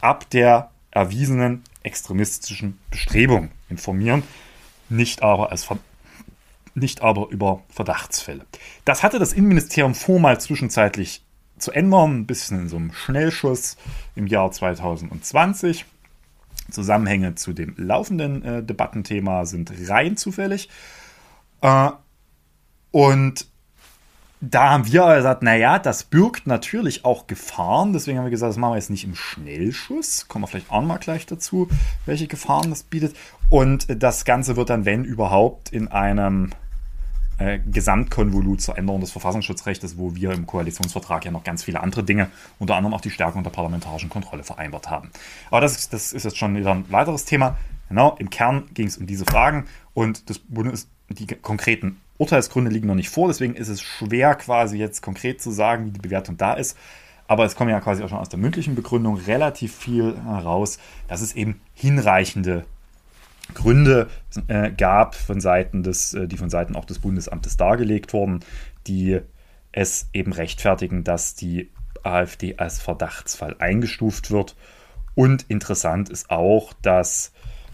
ab 0.00 0.30
der 0.30 0.70
erwiesenen 0.92 1.62
extremistischen 1.82 2.78
Bestrebung 2.90 3.50
informieren, 3.68 4.22
nicht 4.88 5.22
aber 5.22 5.50
als, 5.50 5.68
nicht 6.76 7.02
aber 7.02 7.28
über 7.30 7.62
Verdachtsfälle. 7.68 8.46
Das 8.84 9.02
hatte 9.02 9.18
das 9.18 9.32
Innenministerium 9.32 9.94
vor, 9.94 10.20
mal 10.20 10.40
zwischenzeitlich 10.40 11.24
zu 11.58 11.72
ändern, 11.72 12.20
ein 12.20 12.26
bisschen 12.26 12.60
in 12.60 12.68
so 12.68 12.76
einem 12.76 12.92
Schnellschuss 12.92 13.76
im 14.14 14.26
Jahr 14.26 14.50
2020. 14.50 15.86
Zusammenhänge 16.70 17.34
zu 17.34 17.52
dem 17.52 17.74
laufenden 17.76 18.42
äh, 18.42 18.62
Debattenthema 18.62 19.46
sind 19.46 19.72
rein 19.88 20.16
zufällig. 20.16 20.68
Äh, 21.62 21.90
und 22.90 23.46
da 24.40 24.70
haben 24.70 24.86
wir 24.86 25.16
gesagt, 25.16 25.42
naja, 25.42 25.78
das 25.78 26.04
birgt 26.04 26.46
natürlich 26.46 27.04
auch 27.04 27.26
Gefahren. 27.26 27.92
Deswegen 27.92 28.18
haben 28.18 28.26
wir 28.26 28.30
gesagt, 28.30 28.50
das 28.50 28.58
machen 28.58 28.72
wir 28.72 28.76
jetzt 28.76 28.90
nicht 28.90 29.04
im 29.04 29.14
Schnellschuss. 29.14 30.28
Kommen 30.28 30.44
wir 30.44 30.48
vielleicht 30.48 30.70
auch 30.70 30.82
mal 30.82 30.98
gleich 30.98 31.24
dazu, 31.24 31.68
welche 32.04 32.26
Gefahren 32.26 32.68
das 32.68 32.82
bietet. 32.82 33.16
Und 33.48 33.86
das 34.02 34.24
Ganze 34.24 34.56
wird 34.56 34.70
dann, 34.70 34.84
wenn 34.84 35.04
überhaupt, 35.04 35.72
in 35.72 35.88
einem 35.88 36.50
äh, 37.38 37.58
Gesamtkonvolut 37.70 38.60
zur 38.60 38.78
Änderung 38.78 39.00
des 39.00 39.10
Verfassungsschutzrechts, 39.10 39.98
wo 39.98 40.14
wir 40.14 40.32
im 40.32 40.46
Koalitionsvertrag 40.46 41.24
ja 41.24 41.30
noch 41.30 41.44
ganz 41.44 41.64
viele 41.64 41.80
andere 41.80 42.02
Dinge, 42.02 42.30
unter 42.58 42.76
anderem 42.76 42.94
auch 42.94 43.00
die 43.00 43.10
Stärkung 43.10 43.42
der 43.42 43.50
parlamentarischen 43.50 44.08
Kontrolle 44.08 44.42
vereinbart 44.42 44.90
haben. 44.90 45.10
Aber 45.50 45.60
das, 45.60 45.88
das 45.88 46.12
ist 46.12 46.24
jetzt 46.24 46.38
schon 46.38 46.56
wieder 46.56 46.72
ein 46.72 46.90
weiteres 46.90 47.24
Thema. 47.24 47.56
Genau, 47.88 48.16
im 48.18 48.30
Kern 48.30 48.64
ging 48.74 48.86
es 48.86 48.96
um 48.96 49.06
diese 49.06 49.24
Fragen 49.24 49.66
und 49.94 50.28
das 50.28 50.38
Bundes, 50.38 50.88
die 51.08 51.26
konkreten 51.26 52.00
Urteilsgründe 52.18 52.70
liegen 52.70 52.88
noch 52.88 52.94
nicht 52.94 53.10
vor, 53.10 53.28
deswegen 53.28 53.54
ist 53.54 53.68
es 53.68 53.82
schwer 53.82 54.34
quasi 54.34 54.78
jetzt 54.78 55.02
konkret 55.02 55.40
zu 55.40 55.50
sagen, 55.50 55.86
wie 55.86 55.90
die 55.90 56.00
Bewertung 56.00 56.36
da 56.36 56.54
ist. 56.54 56.76
Aber 57.28 57.44
es 57.44 57.56
kommt 57.56 57.70
ja 57.70 57.80
quasi 57.80 58.02
auch 58.02 58.08
schon 58.08 58.18
aus 58.18 58.28
der 58.28 58.38
mündlichen 58.38 58.74
Begründung 58.74 59.16
relativ 59.16 59.74
viel 59.74 60.16
heraus, 60.24 60.78
dass 61.08 61.20
es 61.20 61.34
eben 61.34 61.60
hinreichende 61.74 62.64
Gründe 63.54 64.08
äh, 64.48 64.70
gab 64.70 65.14
von 65.14 65.40
Seiten 65.40 65.82
des, 65.82 66.14
äh, 66.14 66.28
die 66.28 66.36
von 66.36 66.50
Seiten 66.50 66.76
auch 66.76 66.84
des 66.84 66.98
Bundesamtes 66.98 67.56
dargelegt 67.56 68.12
wurden, 68.12 68.40
die 68.86 69.20
es 69.72 70.08
eben 70.12 70.32
rechtfertigen, 70.32 71.04
dass 71.04 71.34
die 71.34 71.70
AfD 72.02 72.56
als 72.56 72.80
Verdachtsfall 72.80 73.56
eingestuft 73.58 74.30
wird. 74.30 74.56
Und 75.14 75.44
interessant 75.48 76.08
ist 76.08 76.30
auch, 76.30 76.72
dass 76.82 77.32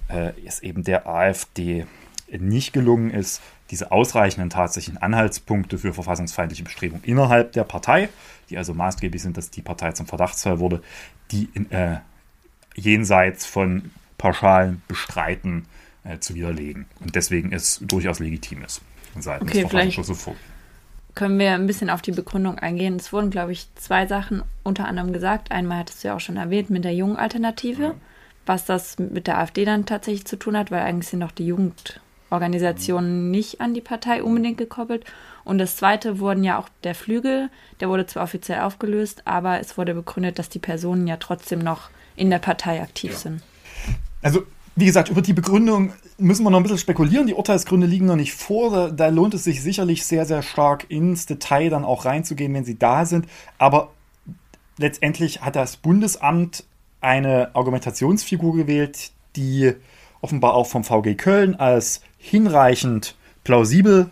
äh, 0.08 0.32
es 0.46 0.60
eben 0.60 0.84
der 0.84 1.06
AfD 1.06 1.86
nicht 2.30 2.72
gelungen 2.72 3.10
ist, 3.10 3.42
diese 3.70 3.90
ausreichenden 3.90 4.50
tatsächlichen 4.50 5.00
Anhaltspunkte 5.00 5.78
für 5.78 5.92
verfassungsfeindliche 5.92 6.62
Bestrebungen 6.62 7.04
innerhalb 7.04 7.52
der 7.52 7.64
Partei, 7.64 8.08
die 8.50 8.58
also 8.58 8.74
maßgeblich 8.74 9.22
sind, 9.22 9.36
dass 9.36 9.50
die 9.50 9.62
Partei 9.62 9.92
zum 9.92 10.06
Verdachtsfall 10.06 10.58
wurde, 10.58 10.82
die 11.30 11.48
in, 11.54 11.70
äh, 11.70 11.98
jenseits 12.74 13.46
von 13.46 13.90
pauschalen 14.22 14.82
Bestreiten 14.86 15.66
äh, 16.04 16.20
zu 16.20 16.36
widerlegen. 16.36 16.86
Und 17.00 17.16
deswegen 17.16 17.50
ist 17.50 17.80
durchaus 17.82 18.20
legitim 18.20 18.62
ist, 18.62 18.80
seitens 19.18 19.50
okay, 19.50 19.62
des 19.62 19.70
Verfassungsschutzes 19.70 20.22
vor. 20.22 20.36
Können 21.16 21.40
wir 21.40 21.54
ein 21.54 21.66
bisschen 21.66 21.90
auf 21.90 22.02
die 22.02 22.12
Begründung 22.12 22.56
eingehen? 22.56 22.94
Es 22.94 23.12
wurden, 23.12 23.30
glaube 23.30 23.50
ich, 23.50 23.66
zwei 23.74 24.06
Sachen 24.06 24.44
unter 24.62 24.86
anderem 24.86 25.12
gesagt. 25.12 25.50
Einmal 25.50 25.80
hattest 25.80 26.04
du 26.04 26.08
ja 26.08 26.14
auch 26.14 26.20
schon 26.20 26.36
erwähnt 26.36 26.70
mit 26.70 26.84
der 26.84 26.94
jungen 26.94 27.16
Alternative, 27.16 27.82
ja. 27.82 27.94
was 28.46 28.64
das 28.64 28.96
mit 29.00 29.26
der 29.26 29.38
AfD 29.38 29.64
dann 29.64 29.86
tatsächlich 29.86 30.24
zu 30.24 30.36
tun 30.36 30.56
hat, 30.56 30.70
weil 30.70 30.82
eigentlich 30.82 31.08
sind 31.08 31.18
noch 31.18 31.32
die 31.32 31.46
Jugend 31.46 32.00
Organisationen 32.30 33.32
nicht 33.32 33.60
an 33.60 33.74
die 33.74 33.80
Partei 33.80 34.22
unbedingt 34.22 34.56
gekoppelt. 34.56 35.04
Und 35.44 35.58
das 35.58 35.76
zweite 35.76 36.20
wurden 36.20 36.44
ja 36.44 36.58
auch 36.58 36.68
der 36.84 36.94
Flügel, 36.94 37.50
der 37.80 37.88
wurde 37.88 38.06
zwar 38.06 38.22
offiziell 38.22 38.60
aufgelöst, 38.60 39.22
aber 39.26 39.58
es 39.58 39.76
wurde 39.76 39.94
begründet, 39.94 40.38
dass 40.38 40.48
die 40.48 40.60
Personen 40.60 41.08
ja 41.08 41.16
trotzdem 41.16 41.58
noch 41.58 41.90
in 42.14 42.30
der 42.30 42.38
Partei 42.38 42.80
aktiv 42.80 43.10
ja. 43.10 43.18
sind. 43.18 43.42
Also, 44.22 44.44
wie 44.74 44.86
gesagt, 44.86 45.10
über 45.10 45.20
die 45.20 45.34
Begründung 45.34 45.92
müssen 46.16 46.44
wir 46.44 46.50
noch 46.50 46.58
ein 46.58 46.62
bisschen 46.62 46.78
spekulieren. 46.78 47.26
Die 47.26 47.34
Urteilsgründe 47.34 47.86
liegen 47.86 48.06
noch 48.06 48.16
nicht 48.16 48.32
vor. 48.32 48.70
Da, 48.70 48.90
da 48.90 49.08
lohnt 49.08 49.34
es 49.34 49.44
sich 49.44 49.62
sicherlich 49.62 50.06
sehr, 50.06 50.24
sehr 50.24 50.42
stark 50.42 50.86
ins 50.88 51.26
Detail 51.26 51.68
dann 51.68 51.84
auch 51.84 52.04
reinzugehen, 52.04 52.54
wenn 52.54 52.64
sie 52.64 52.78
da 52.78 53.04
sind. 53.04 53.26
Aber 53.58 53.90
letztendlich 54.78 55.42
hat 55.42 55.56
das 55.56 55.76
Bundesamt 55.76 56.64
eine 57.00 57.54
Argumentationsfigur 57.54 58.56
gewählt, 58.56 59.10
die 59.36 59.72
offenbar 60.20 60.54
auch 60.54 60.66
vom 60.66 60.84
VG 60.84 61.16
Köln 61.16 61.56
als 61.56 62.00
hinreichend 62.16 63.16
plausibel 63.44 64.08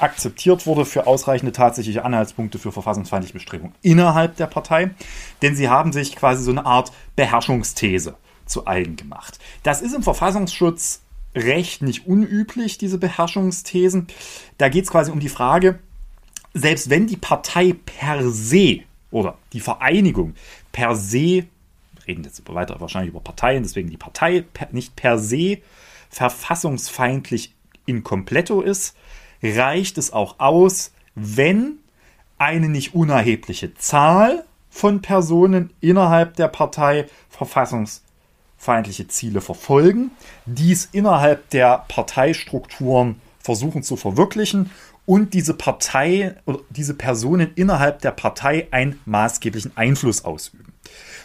akzeptiert 0.00 0.66
wurde 0.66 0.84
für 0.84 1.06
ausreichende 1.06 1.52
tatsächliche 1.52 2.04
Anhaltspunkte 2.04 2.58
für 2.58 2.72
verfassungsfeindliche 2.72 3.34
Bestrebungen 3.34 3.74
innerhalb 3.82 4.36
der 4.36 4.48
Partei. 4.48 4.90
Denn 5.40 5.54
sie 5.54 5.68
haben 5.68 5.92
sich 5.92 6.16
quasi 6.16 6.42
so 6.42 6.50
eine 6.50 6.66
Art 6.66 6.92
Beherrschungsthese 7.14 8.16
zu 8.46 8.66
eigen 8.66 8.96
gemacht. 8.96 9.38
Das 9.62 9.82
ist 9.82 9.94
im 9.94 10.02
Verfassungsschutz 10.02 11.02
recht 11.34 11.82
nicht 11.82 12.06
unüblich, 12.06 12.78
diese 12.78 12.98
Beherrschungsthesen. 12.98 14.06
Da 14.58 14.68
geht 14.68 14.84
es 14.84 14.90
quasi 14.90 15.10
um 15.10 15.20
die 15.20 15.28
Frage, 15.28 15.78
selbst 16.54 16.90
wenn 16.90 17.06
die 17.06 17.16
Partei 17.16 17.74
per 17.86 18.28
se 18.30 18.80
oder 19.10 19.38
die 19.52 19.60
Vereinigung 19.60 20.34
per 20.70 20.96
se, 20.96 21.46
wir 21.94 22.06
reden 22.06 22.24
jetzt 22.24 22.42
weiter 22.48 22.80
wahrscheinlich 22.80 23.10
über 23.10 23.20
Parteien, 23.20 23.62
deswegen 23.62 23.90
die 23.90 23.96
Partei 23.96 24.44
nicht 24.70 24.96
per 24.96 25.18
se 25.18 25.58
verfassungsfeindlich 26.10 27.54
in 27.86 28.04
completto 28.04 28.60
ist, 28.60 28.96
reicht 29.42 29.98
es 29.98 30.12
auch 30.12 30.38
aus, 30.38 30.92
wenn 31.14 31.78
eine 32.38 32.68
nicht 32.68 32.94
unerhebliche 32.94 33.74
Zahl 33.74 34.44
von 34.68 35.00
Personen 35.00 35.72
innerhalb 35.80 36.36
der 36.36 36.48
Partei 36.48 37.06
verfassungsfeindliche 38.62 39.08
Ziele 39.08 39.40
verfolgen, 39.40 40.12
dies 40.46 40.88
innerhalb 40.92 41.50
der 41.50 41.84
Parteistrukturen 41.88 43.16
versuchen 43.40 43.82
zu 43.82 43.96
verwirklichen 43.96 44.70
und 45.04 45.34
diese 45.34 45.54
Partei 45.54 46.36
oder 46.46 46.60
diese 46.70 46.94
Personen 46.94 47.50
innerhalb 47.56 48.00
der 48.02 48.12
Partei 48.12 48.68
einen 48.70 49.00
maßgeblichen 49.04 49.76
Einfluss 49.76 50.24
ausüben. 50.24 50.72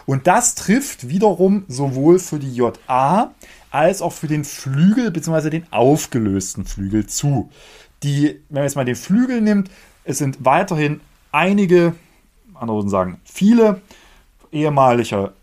Und 0.08 0.25
das 0.25 0.56
trifft 0.56 1.10
wiederum 1.10 1.65
sowohl 1.67 2.17
für 2.17 2.39
die 2.39 2.56
JA 2.56 3.34
als 3.70 4.01
auch 4.01 4.13
für 4.13 4.27
den 4.27 4.44
Flügel 4.44 5.12
bzw. 5.12 5.50
den 5.51 5.72
aufgelösten 5.72 6.65
Flügel 6.65 7.06
zu. 7.06 7.51
Die, 8.01 8.39
wenn 8.50 8.56
man 8.56 8.63
jetzt 8.63 8.75
mal 8.75 8.86
den 8.86 8.96
Flügel 8.96 9.41
nimmt, 9.41 9.70
es 10.06 10.17
sind 10.17 10.44
weiterhin 10.44 11.01
einige, 11.32 11.94
andere 12.56 12.89
sagen 12.89 13.20
viele 13.25 13.82
ehemalige 14.51 15.34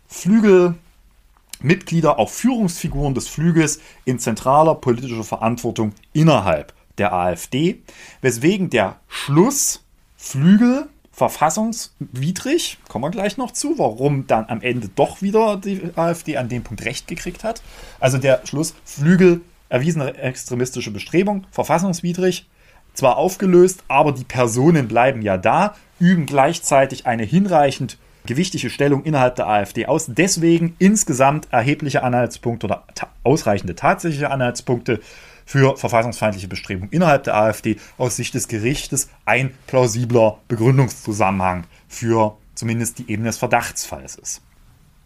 Flügelmitglieder, 1.65 2.19
auch 2.19 2.29
Führungsfiguren 2.29 3.15
des 3.15 3.27
Flügels 3.27 3.79
in 4.05 4.19
zentraler 4.19 4.75
politischer 4.75 5.23
Verantwortung 5.23 5.93
innerhalb 6.13 6.73
der 6.99 7.11
AfD, 7.11 7.81
weswegen 8.21 8.69
der 8.69 8.97
Schluss 9.07 9.83
Flügel 10.15 10.87
verfassungswidrig, 11.11 12.77
kommen 12.87 13.05
wir 13.05 13.09
gleich 13.09 13.37
noch 13.37 13.51
zu, 13.51 13.79
warum 13.79 14.27
dann 14.27 14.45
am 14.47 14.61
Ende 14.61 14.89
doch 14.89 15.21
wieder 15.21 15.57
die 15.57 15.81
AfD 15.95 16.37
an 16.37 16.49
dem 16.49 16.63
Punkt 16.63 16.85
recht 16.85 17.07
gekriegt 17.07 17.43
hat. 17.43 17.61
Also 17.99 18.17
der 18.17 18.41
Schluss, 18.45 18.75
Flügel, 18.83 19.41
erwiesene 19.69 20.15
extremistische 20.17 20.91
Bestrebung, 20.91 21.47
verfassungswidrig, 21.51 22.47
zwar 22.93 23.17
aufgelöst, 23.17 23.83
aber 23.87 24.11
die 24.11 24.23
Personen 24.23 24.87
bleiben 24.87 25.21
ja 25.21 25.37
da, 25.37 25.75
üben 25.99 26.25
gleichzeitig 26.25 27.07
eine 27.07 27.23
hinreichend 27.23 27.97
gewichtige 28.25 28.69
Stellung 28.69 29.03
innerhalb 29.03 29.35
der 29.35 29.47
AfD 29.47 29.85
aus. 29.85 30.05
Deswegen 30.07 30.75
insgesamt 30.79 31.47
erhebliche 31.51 32.03
Anhaltspunkte 32.03 32.67
oder 32.67 32.83
ta 32.95 33.07
ausreichende 33.23 33.75
tatsächliche 33.75 34.29
Anhaltspunkte 34.31 34.99
für 35.45 35.77
verfassungsfeindliche 35.77 36.47
Bestrebungen 36.47 36.91
innerhalb 36.91 37.23
der 37.23 37.35
AfD 37.35 37.77
aus 37.97 38.15
Sicht 38.15 38.33
des 38.33 38.47
Gerichtes 38.47 39.09
ein 39.25 39.51
plausibler 39.67 40.39
Begründungszusammenhang 40.47 41.65
für 41.87 42.37
zumindest 42.55 42.99
die 42.99 43.11
Ebene 43.11 43.29
des 43.29 43.37
Verdachtsfalls 43.37 44.15
ist. 44.15 44.41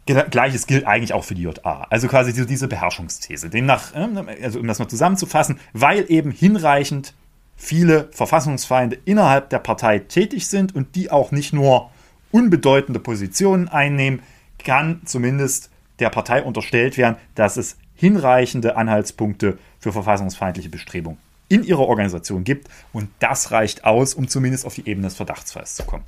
Gleiches 0.05 0.65
gilt 0.65 0.87
eigentlich 0.87 1.13
auch 1.13 1.23
für 1.23 1.35
die 1.35 1.43
JA. 1.43 1.85
Also 1.89 2.07
quasi 2.07 2.33
diese 2.33 2.67
Beherrschungsthese. 2.67 3.49
Demnach, 3.49 3.91
ähm, 3.93 4.27
also 4.41 4.59
um 4.59 4.65
das 4.65 4.79
mal 4.79 4.87
zusammenzufassen, 4.87 5.59
weil 5.73 6.05
eben 6.09 6.31
hinreichend 6.31 7.13
viele 7.55 8.09
Verfassungsfeinde 8.11 8.97
innerhalb 9.05 9.49
der 9.49 9.59
Partei 9.59 9.99
tätig 9.99 10.47
sind 10.47 10.73
und 10.73 10.95
die 10.95 11.11
auch 11.11 11.31
nicht 11.31 11.53
nur 11.53 11.91
unbedeutende 12.31 12.99
Positionen 12.99 13.67
einnehmen, 13.67 14.21
kann 14.57 15.01
zumindest 15.05 15.69
der 15.99 16.09
Partei 16.09 16.43
unterstellt 16.43 16.97
werden, 16.97 17.17
dass 17.35 17.57
es 17.57 17.77
hinreichende 17.95 18.77
Anhaltspunkte 18.77 19.57
für 19.79 19.91
verfassungsfeindliche 19.91 20.69
Bestrebungen 20.69 21.17
in 21.49 21.63
ihrer 21.63 21.87
Organisation 21.87 22.43
gibt. 22.43 22.69
Und 22.93 23.09
das 23.19 23.51
reicht 23.51 23.83
aus, 23.83 24.13
um 24.13 24.27
zumindest 24.27 24.65
auf 24.65 24.75
die 24.75 24.87
Ebene 24.87 25.07
des 25.07 25.17
Verdachtsfalls 25.17 25.75
zu 25.75 25.83
kommen. 25.83 26.03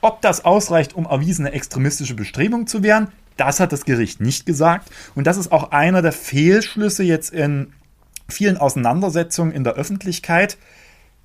Ob 0.00 0.22
das 0.22 0.44
ausreicht, 0.44 0.94
um 0.94 1.04
erwiesene 1.04 1.52
extremistische 1.52 2.14
Bestrebungen 2.14 2.66
zu 2.66 2.82
werden, 2.82 3.08
das 3.36 3.60
hat 3.60 3.72
das 3.72 3.84
Gericht 3.84 4.20
nicht 4.20 4.46
gesagt. 4.46 4.90
Und 5.14 5.26
das 5.26 5.36
ist 5.36 5.52
auch 5.52 5.72
einer 5.72 6.02
der 6.02 6.12
Fehlschlüsse 6.12 7.02
jetzt 7.02 7.30
in 7.30 7.72
vielen 8.28 8.56
Auseinandersetzungen 8.56 9.52
in 9.52 9.64
der 9.64 9.74
Öffentlichkeit. 9.74 10.56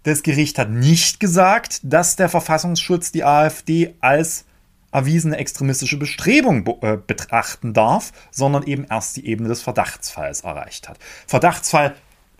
Das 0.03 0.21
Gericht 0.21 0.59
hat 0.59 0.69
nicht 0.69 1.19
gesagt, 1.19 1.79
dass 1.83 2.15
der 2.15 2.29
Verfassungsschutz 2.29 3.11
die 3.11 3.23
AfD 3.23 3.95
als 4.01 4.45
erwiesene 4.91 5.37
extremistische 5.37 5.97
Bestrebung 5.97 6.67
äh, 6.81 6.97
betrachten 6.97 7.73
darf, 7.73 8.11
sondern 8.29 8.63
eben 8.63 8.85
erst 8.89 9.17
die 9.17 9.25
Ebene 9.25 9.49
des 9.49 9.61
Verdachtsfalls 9.61 10.41
erreicht 10.41 10.87
hat. 10.87 10.99
Verdachtsfall 11.25 11.95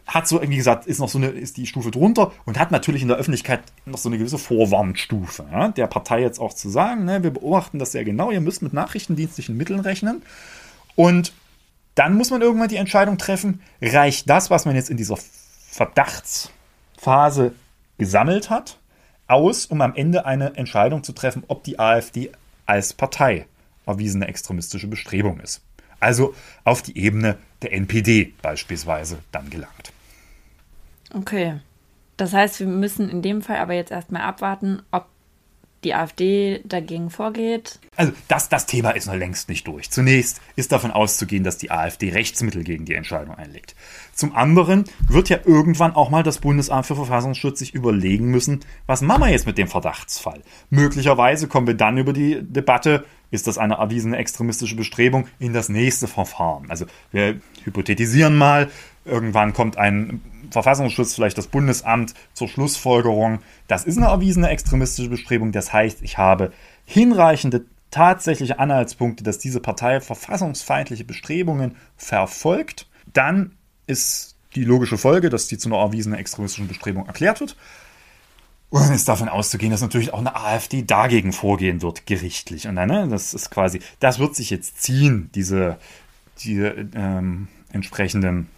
hat 0.05 0.27
so, 0.27 0.41
wie 0.41 0.55
gesagt, 0.55 0.85
ist 0.85 0.99
noch 0.99 1.09
so 1.09 1.17
eine, 1.17 1.27
ist 1.27 1.57
die 1.57 1.65
Stufe 1.65 1.89
drunter 1.89 2.31
und 2.45 2.59
hat 2.59 2.71
natürlich 2.71 3.01
in 3.01 3.07
der 3.07 3.17
Öffentlichkeit 3.17 3.61
noch 3.85 3.97
so 3.97 4.09
eine 4.09 4.17
gewisse 4.17 4.37
Vorwarnstufe. 4.37 5.45
Ja, 5.51 5.69
der 5.69 5.87
Partei 5.87 6.21
jetzt 6.21 6.39
auch 6.39 6.53
zu 6.53 6.69
sagen, 6.69 7.05
ne, 7.05 7.23
wir 7.23 7.31
beobachten 7.31 7.79
das 7.79 7.93
sehr 7.93 8.03
genau, 8.03 8.29
ihr 8.29 8.41
müsst 8.41 8.61
mit 8.61 8.73
nachrichtendienstlichen 8.73 9.55
Mitteln 9.55 9.79
rechnen. 9.79 10.21
Und 10.95 11.33
dann 11.95 12.15
muss 12.15 12.31
man 12.31 12.41
irgendwann 12.41 12.69
die 12.69 12.75
Entscheidung 12.75 13.17
treffen, 13.17 13.61
reicht 13.81 14.29
das, 14.29 14.49
was 14.49 14.65
man 14.65 14.75
jetzt 14.75 14.89
in 14.89 14.97
dieser 14.97 15.17
Verdachtsphase 17.03 17.53
gesammelt 17.97 18.49
hat, 18.49 18.79
aus, 19.27 19.65
um 19.65 19.81
am 19.81 19.95
Ende 19.95 20.25
eine 20.25 20.55
Entscheidung 20.55 21.03
zu 21.03 21.13
treffen, 21.13 21.43
ob 21.47 21.63
die 21.63 21.79
AfD 21.79 22.31
als 22.65 22.93
Partei 22.93 23.45
erwiesene 23.85 24.27
extremistische 24.27 24.87
Bestrebung 24.87 25.39
ist. 25.39 25.61
Also 25.99 26.33
auf 26.63 26.81
die 26.81 26.97
Ebene 26.97 27.37
der 27.61 27.73
NPD 27.73 28.33
beispielsweise 28.41 29.19
dann 29.31 29.49
gelangt. 29.49 29.91
Okay. 31.13 31.59
Das 32.17 32.33
heißt, 32.33 32.59
wir 32.59 32.67
müssen 32.67 33.09
in 33.09 33.21
dem 33.21 33.41
Fall 33.41 33.57
aber 33.57 33.73
jetzt 33.73 33.91
erstmal 33.91 34.21
abwarten, 34.21 34.81
ob 34.91 35.07
die 35.85 35.93
AfD 35.93 36.61
dagegen 36.65 37.09
vorgeht. 37.09 37.79
Also 37.95 38.13
das, 38.27 38.49
das 38.49 38.65
Thema 38.65 38.91
ist 38.91 39.07
noch 39.07 39.15
längst 39.15 39.49
nicht 39.49 39.67
durch. 39.67 39.91
Zunächst 39.91 40.41
ist 40.55 40.71
davon 40.71 40.91
auszugehen, 40.91 41.43
dass 41.43 41.57
die 41.57 41.71
AfD 41.71 42.11
Rechtsmittel 42.11 42.63
gegen 42.63 42.85
die 42.85 42.95
Entscheidung 42.95 43.35
einlegt. 43.35 43.75
Zum 44.13 44.35
anderen 44.35 44.85
wird 45.07 45.29
ja 45.29 45.39
irgendwann 45.45 45.95
auch 45.95 46.09
mal 46.09 46.23
das 46.23 46.39
Bundesamt 46.39 46.85
für 46.85 46.95
Verfassungsschutz 46.95 47.59
sich 47.59 47.73
überlegen 47.73 48.29
müssen, 48.29 48.61
was 48.85 49.01
machen 49.01 49.21
wir 49.21 49.29
jetzt 49.29 49.47
mit 49.47 49.57
dem 49.57 49.67
Verdachtsfall? 49.67 50.41
Möglicherweise 50.69 51.47
kommen 51.47 51.67
wir 51.67 51.75
dann 51.75 51.97
über 51.97 52.13
die 52.13 52.39
Debatte, 52.41 53.05
ist 53.31 53.47
das 53.47 53.57
eine 53.57 53.75
erwiesene 53.75 54.17
extremistische 54.17 54.75
Bestrebung, 54.75 55.27
in 55.39 55.53
das 55.53 55.69
nächste 55.69 56.07
Verfahren. 56.07 56.69
Also 56.69 56.85
wir 57.11 57.39
hypothetisieren 57.63 58.35
mal, 58.35 58.69
irgendwann 59.05 59.53
kommt 59.53 59.77
ein 59.77 60.21
Verfassungsschutz, 60.53 61.13
vielleicht 61.13 61.37
das 61.37 61.47
Bundesamt 61.47 62.13
zur 62.33 62.47
Schlussfolgerung, 62.47 63.39
das 63.67 63.83
ist 63.83 63.97
eine 63.97 64.07
erwiesene 64.07 64.49
extremistische 64.49 65.09
Bestrebung. 65.09 65.51
Das 65.51 65.73
heißt, 65.73 66.01
ich 66.01 66.17
habe 66.17 66.53
hinreichende 66.85 67.65
tatsächliche 67.91 68.59
Anhaltspunkte, 68.59 69.23
dass 69.23 69.37
diese 69.37 69.59
Partei 69.59 69.99
verfassungsfeindliche 69.99 71.03
Bestrebungen 71.03 71.75
verfolgt. 71.97 72.87
Dann 73.11 73.51
ist 73.85 74.35
die 74.55 74.63
logische 74.63 74.97
Folge, 74.97 75.29
dass 75.29 75.47
die 75.47 75.57
zu 75.57 75.69
einer 75.69 75.79
erwiesenen 75.79 76.17
extremistischen 76.17 76.67
Bestrebung 76.67 77.05
erklärt 77.05 77.39
wird. 77.39 77.55
Und 78.69 78.81
dann 78.81 78.93
ist 78.93 79.07
davon 79.07 79.29
auszugehen, 79.29 79.71
dass 79.71 79.81
natürlich 79.81 80.13
auch 80.13 80.19
eine 80.19 80.35
AfD 80.35 80.81
dagegen 80.81 81.31
vorgehen 81.31 81.83
wird, 81.83 82.07
gerichtlich. 82.07 82.67
Und 82.67 82.75
dann, 82.75 82.89
ne, 82.89 83.07
das 83.07 83.35
ist 83.35 83.51
quasi, 83.51 83.79
das 83.99 84.17
wird 84.17 84.35
sich 84.35 84.49
jetzt 84.49 84.81
ziehen, 84.81 85.29
diese, 85.35 85.77
diese 86.39 86.87
ähm, 86.95 87.47
entsprechenden 87.71 88.49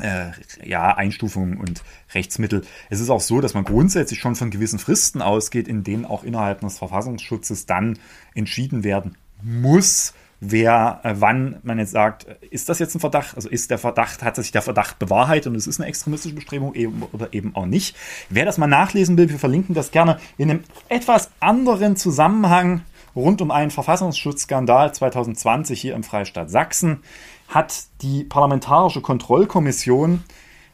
äh, 0.00 0.30
ja, 0.64 0.94
Einstufungen 0.96 1.58
und 1.58 1.82
Rechtsmittel. 2.14 2.62
Es 2.90 3.00
ist 3.00 3.10
auch 3.10 3.20
so, 3.20 3.40
dass 3.40 3.54
man 3.54 3.64
grundsätzlich 3.64 4.20
schon 4.20 4.36
von 4.36 4.50
gewissen 4.50 4.78
Fristen 4.78 5.22
ausgeht, 5.22 5.68
in 5.68 5.84
denen 5.84 6.04
auch 6.04 6.24
innerhalb 6.24 6.60
des 6.60 6.78
Verfassungsschutzes 6.78 7.66
dann 7.66 7.98
entschieden 8.34 8.84
werden 8.84 9.16
muss, 9.42 10.14
wer, 10.40 11.00
äh, 11.02 11.14
wann 11.18 11.56
man 11.62 11.78
jetzt 11.78 11.92
sagt, 11.92 12.26
ist 12.50 12.68
das 12.68 12.78
jetzt 12.78 12.94
ein 12.94 13.00
Verdacht? 13.00 13.34
Also 13.36 13.48
ist 13.48 13.70
der 13.70 13.78
Verdacht, 13.78 14.22
hat 14.22 14.36
sich 14.36 14.52
der 14.52 14.62
Verdacht 14.62 14.98
bewahrheitet 14.98 15.48
und 15.48 15.56
es 15.56 15.66
ist 15.66 15.80
eine 15.80 15.88
extremistische 15.88 16.34
Bestrebung 16.34 16.74
eben, 16.74 17.02
oder 17.12 17.32
eben 17.32 17.54
auch 17.56 17.66
nicht. 17.66 17.96
Wer 18.30 18.44
das 18.44 18.58
mal 18.58 18.66
nachlesen 18.66 19.16
will, 19.16 19.28
wir 19.28 19.38
verlinken 19.38 19.74
das 19.74 19.90
gerne 19.90 20.18
in 20.36 20.50
einem 20.50 20.64
etwas 20.88 21.30
anderen 21.40 21.96
Zusammenhang 21.96 22.82
rund 23.16 23.42
um 23.42 23.50
einen 23.50 23.70
Verfassungsschutzskandal 23.70 24.94
2020 24.94 25.80
hier 25.80 25.94
im 25.94 26.04
Freistaat 26.04 26.50
Sachsen 26.50 27.02
hat 27.48 27.84
die 28.02 28.24
Parlamentarische 28.24 29.00
Kontrollkommission 29.00 30.22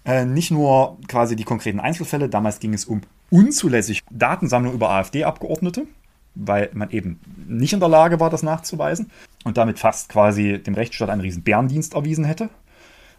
äh, 0.05 0.25
nicht 0.25 0.51
nur 0.51 0.99
quasi 1.09 1.37
die 1.37 1.45
konkreten 1.45 1.81
Einzelfälle, 1.81 2.29
damals 2.29 2.61
ging 2.61 2.75
es 2.75 2.85
um 2.85 3.01
unzulässig 3.31 4.03
Datensammlung 4.11 4.75
über 4.75 4.91
AfD-Abgeordnete, 4.91 5.87
weil 6.35 6.71
man 6.75 6.91
eben 6.91 7.21
nicht 7.49 7.73
in 7.73 7.81
der 7.81 7.89
Lage 7.89 8.21
war, 8.21 8.29
das 8.29 8.43
nachzuweisen 8.43 9.11
und 9.45 9.57
damit 9.57 9.79
fast 9.79 10.09
quasi 10.09 10.59
dem 10.59 10.75
Rechtsstaat 10.75 11.11
einen 11.11 11.21
riesen 11.21 11.43
Bärendienst 11.43 11.95
erwiesen 11.95 12.25
hätte. 12.25 12.51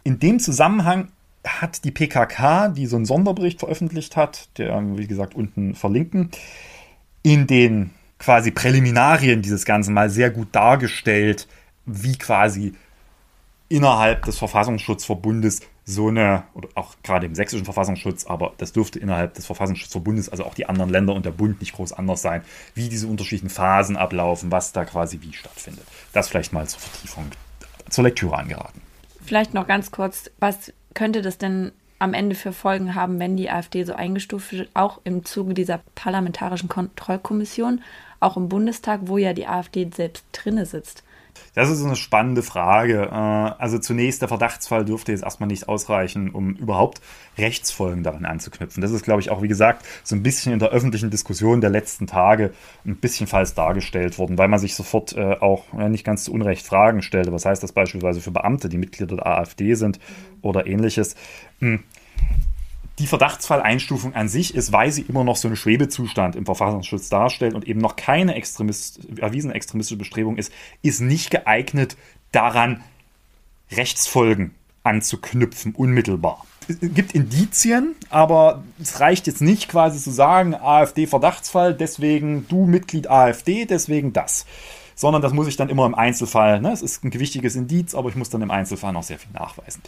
In 0.04 0.18
dem 0.18 0.38
Zusammenhang 0.38 1.08
hat 1.44 1.84
die 1.84 1.90
PKK, 1.90 2.68
die 2.68 2.86
so 2.86 2.96
einen 2.96 3.06
Sonderbericht 3.06 3.60
veröffentlicht 3.60 4.16
hat, 4.16 4.48
der, 4.58 4.80
wie 4.96 5.06
gesagt, 5.06 5.34
unten 5.34 5.74
verlinken, 5.74 6.30
in 7.22 7.46
den 7.46 7.90
quasi 8.18 8.50
Präliminarien 8.50 9.42
dieses 9.42 9.64
Ganzen 9.64 9.94
mal 9.94 10.10
sehr 10.10 10.30
gut 10.30 10.48
dargestellt, 10.52 11.48
wie 11.84 12.16
quasi 12.16 12.74
innerhalb 13.68 14.24
des 14.24 14.38
Verfassungsschutzverbundes 14.38 15.60
so 15.84 16.08
eine, 16.08 16.44
oder 16.54 16.68
auch 16.74 16.96
gerade 17.04 17.26
im 17.26 17.34
sächsischen 17.34 17.64
Verfassungsschutz, 17.64 18.26
aber 18.26 18.54
das 18.58 18.72
dürfte 18.72 18.98
innerhalb 18.98 19.34
des 19.34 19.46
Verfassungsschutzverbundes, 19.46 20.28
also 20.28 20.44
auch 20.44 20.54
die 20.54 20.66
anderen 20.66 20.90
Länder 20.90 21.14
und 21.14 21.24
der 21.24 21.30
Bund 21.30 21.60
nicht 21.60 21.74
groß 21.74 21.92
anders 21.92 22.22
sein, 22.22 22.42
wie 22.74 22.88
diese 22.88 23.06
unterschiedlichen 23.06 23.50
Phasen 23.50 23.96
ablaufen, 23.96 24.50
was 24.50 24.72
da 24.72 24.84
quasi 24.84 25.20
wie 25.22 25.32
stattfindet. 25.32 25.86
Das 26.12 26.28
vielleicht 26.28 26.52
mal 26.52 26.66
zur 26.66 26.80
Vertiefung, 26.80 27.26
zur 27.88 28.04
Lektüre 28.04 28.36
angeraten. 28.36 28.82
Vielleicht 29.24 29.54
noch 29.54 29.66
ganz 29.66 29.92
kurz, 29.92 30.30
was 30.40 30.72
könnte 30.94 31.22
das 31.22 31.38
denn 31.38 31.72
am 31.98 32.14
Ende 32.14 32.34
für 32.34 32.52
Folgen 32.52 32.94
haben, 32.94 33.18
wenn 33.20 33.36
die 33.36 33.50
AfD 33.50 33.84
so 33.84 33.94
eingestuft 33.94 34.52
wird, 34.52 34.68
auch 34.74 35.00
im 35.04 35.24
Zuge 35.24 35.54
dieser 35.54 35.80
parlamentarischen 35.94 36.68
Kontrollkommission, 36.68 37.80
auch 38.20 38.36
im 38.36 38.48
Bundestag, 38.48 39.00
wo 39.04 39.18
ja 39.18 39.32
die 39.32 39.46
AfD 39.46 39.88
selbst 39.94 40.24
drinne 40.32 40.66
sitzt? 40.66 41.04
Das 41.54 41.70
ist 41.70 41.84
eine 41.84 41.96
spannende 41.96 42.42
Frage. 42.42 43.08
Äh, 43.10 43.14
also 43.14 43.78
zunächst, 43.78 44.20
der 44.22 44.28
Verdachtsfall 44.28 44.84
dürfte 44.84 45.12
jetzt 45.12 45.24
erstmal 45.24 45.48
nicht 45.48 45.68
ausreichen, 45.68 46.30
um 46.30 46.54
überhaupt 46.54 47.00
Rechtsfolgen 47.38 48.02
daran 48.02 48.24
anzuknüpfen. 48.24 48.80
Das 48.80 48.90
ist, 48.90 49.04
glaube 49.04 49.20
ich, 49.20 49.30
auch, 49.30 49.42
wie 49.42 49.48
gesagt, 49.48 49.84
so 50.04 50.14
ein 50.16 50.22
bisschen 50.22 50.52
in 50.52 50.58
der 50.58 50.70
öffentlichen 50.70 51.10
Diskussion 51.10 51.60
der 51.60 51.70
letzten 51.70 52.06
Tage 52.06 52.52
ein 52.84 52.96
bisschen 52.96 53.26
falsch 53.26 53.54
dargestellt 53.54 54.18
worden, 54.18 54.38
weil 54.38 54.48
man 54.48 54.58
sich 54.58 54.74
sofort 54.74 55.14
äh, 55.14 55.36
auch 55.40 55.72
nicht 55.72 56.04
ganz 56.04 56.24
zu 56.24 56.32
Unrecht 56.32 56.66
Fragen 56.66 57.02
stellte. 57.02 57.32
Was 57.32 57.44
heißt 57.44 57.62
das 57.62 57.72
beispielsweise 57.72 58.20
für 58.20 58.30
Beamte, 58.30 58.68
die 58.68 58.78
Mitglieder 58.78 59.16
der 59.16 59.26
AfD 59.26 59.74
sind 59.74 59.98
oder 60.42 60.66
ähnliches? 60.66 61.16
Die 62.98 63.06
Verdachtsfalleinstufung 63.06 64.14
an 64.14 64.28
sich 64.28 64.54
ist, 64.54 64.72
weil 64.72 64.90
sie 64.90 65.02
immer 65.02 65.22
noch 65.22 65.36
so 65.36 65.48
einen 65.48 65.56
Schwebezustand 65.56 66.34
im 66.34 66.46
Verfassungsschutz 66.46 67.10
darstellt 67.10 67.54
und 67.54 67.68
eben 67.68 67.80
noch 67.80 67.96
keine 67.96 68.34
Extremist, 68.34 69.00
erwiesene 69.18 69.52
extremistische 69.52 69.98
Bestrebung 69.98 70.38
ist, 70.38 70.50
ist 70.80 71.00
nicht 71.00 71.30
geeignet, 71.30 71.96
daran 72.32 72.82
Rechtsfolgen 73.70 74.54
anzuknüpfen, 74.82 75.74
unmittelbar. 75.74 76.46
Es 76.68 76.78
gibt 76.80 77.12
Indizien, 77.12 77.94
aber 78.08 78.64
es 78.80 78.98
reicht 78.98 79.26
jetzt 79.26 79.42
nicht 79.42 79.68
quasi 79.68 80.00
zu 80.00 80.10
sagen, 80.10 80.54
AfD-Verdachtsfall, 80.54 81.74
deswegen 81.74 82.46
du 82.48 82.66
Mitglied 82.66 83.08
AfD, 83.08 83.66
deswegen 83.66 84.12
das. 84.12 84.46
Sondern 84.94 85.22
das 85.22 85.32
muss 85.32 85.46
ich 85.46 85.56
dann 85.56 85.68
immer 85.68 85.86
im 85.86 85.94
Einzelfall, 85.94 86.60
ne? 86.60 86.72
es 86.72 86.82
ist 86.82 87.04
ein 87.04 87.10
gewichtiges 87.10 87.54
Indiz, 87.54 87.94
aber 87.94 88.08
ich 88.08 88.16
muss 88.16 88.30
dann 88.30 88.42
im 88.42 88.50
Einzelfall 88.50 88.92
noch 88.92 89.02
sehr 89.02 89.18
viel 89.18 89.32
nachweisen. 89.32 89.82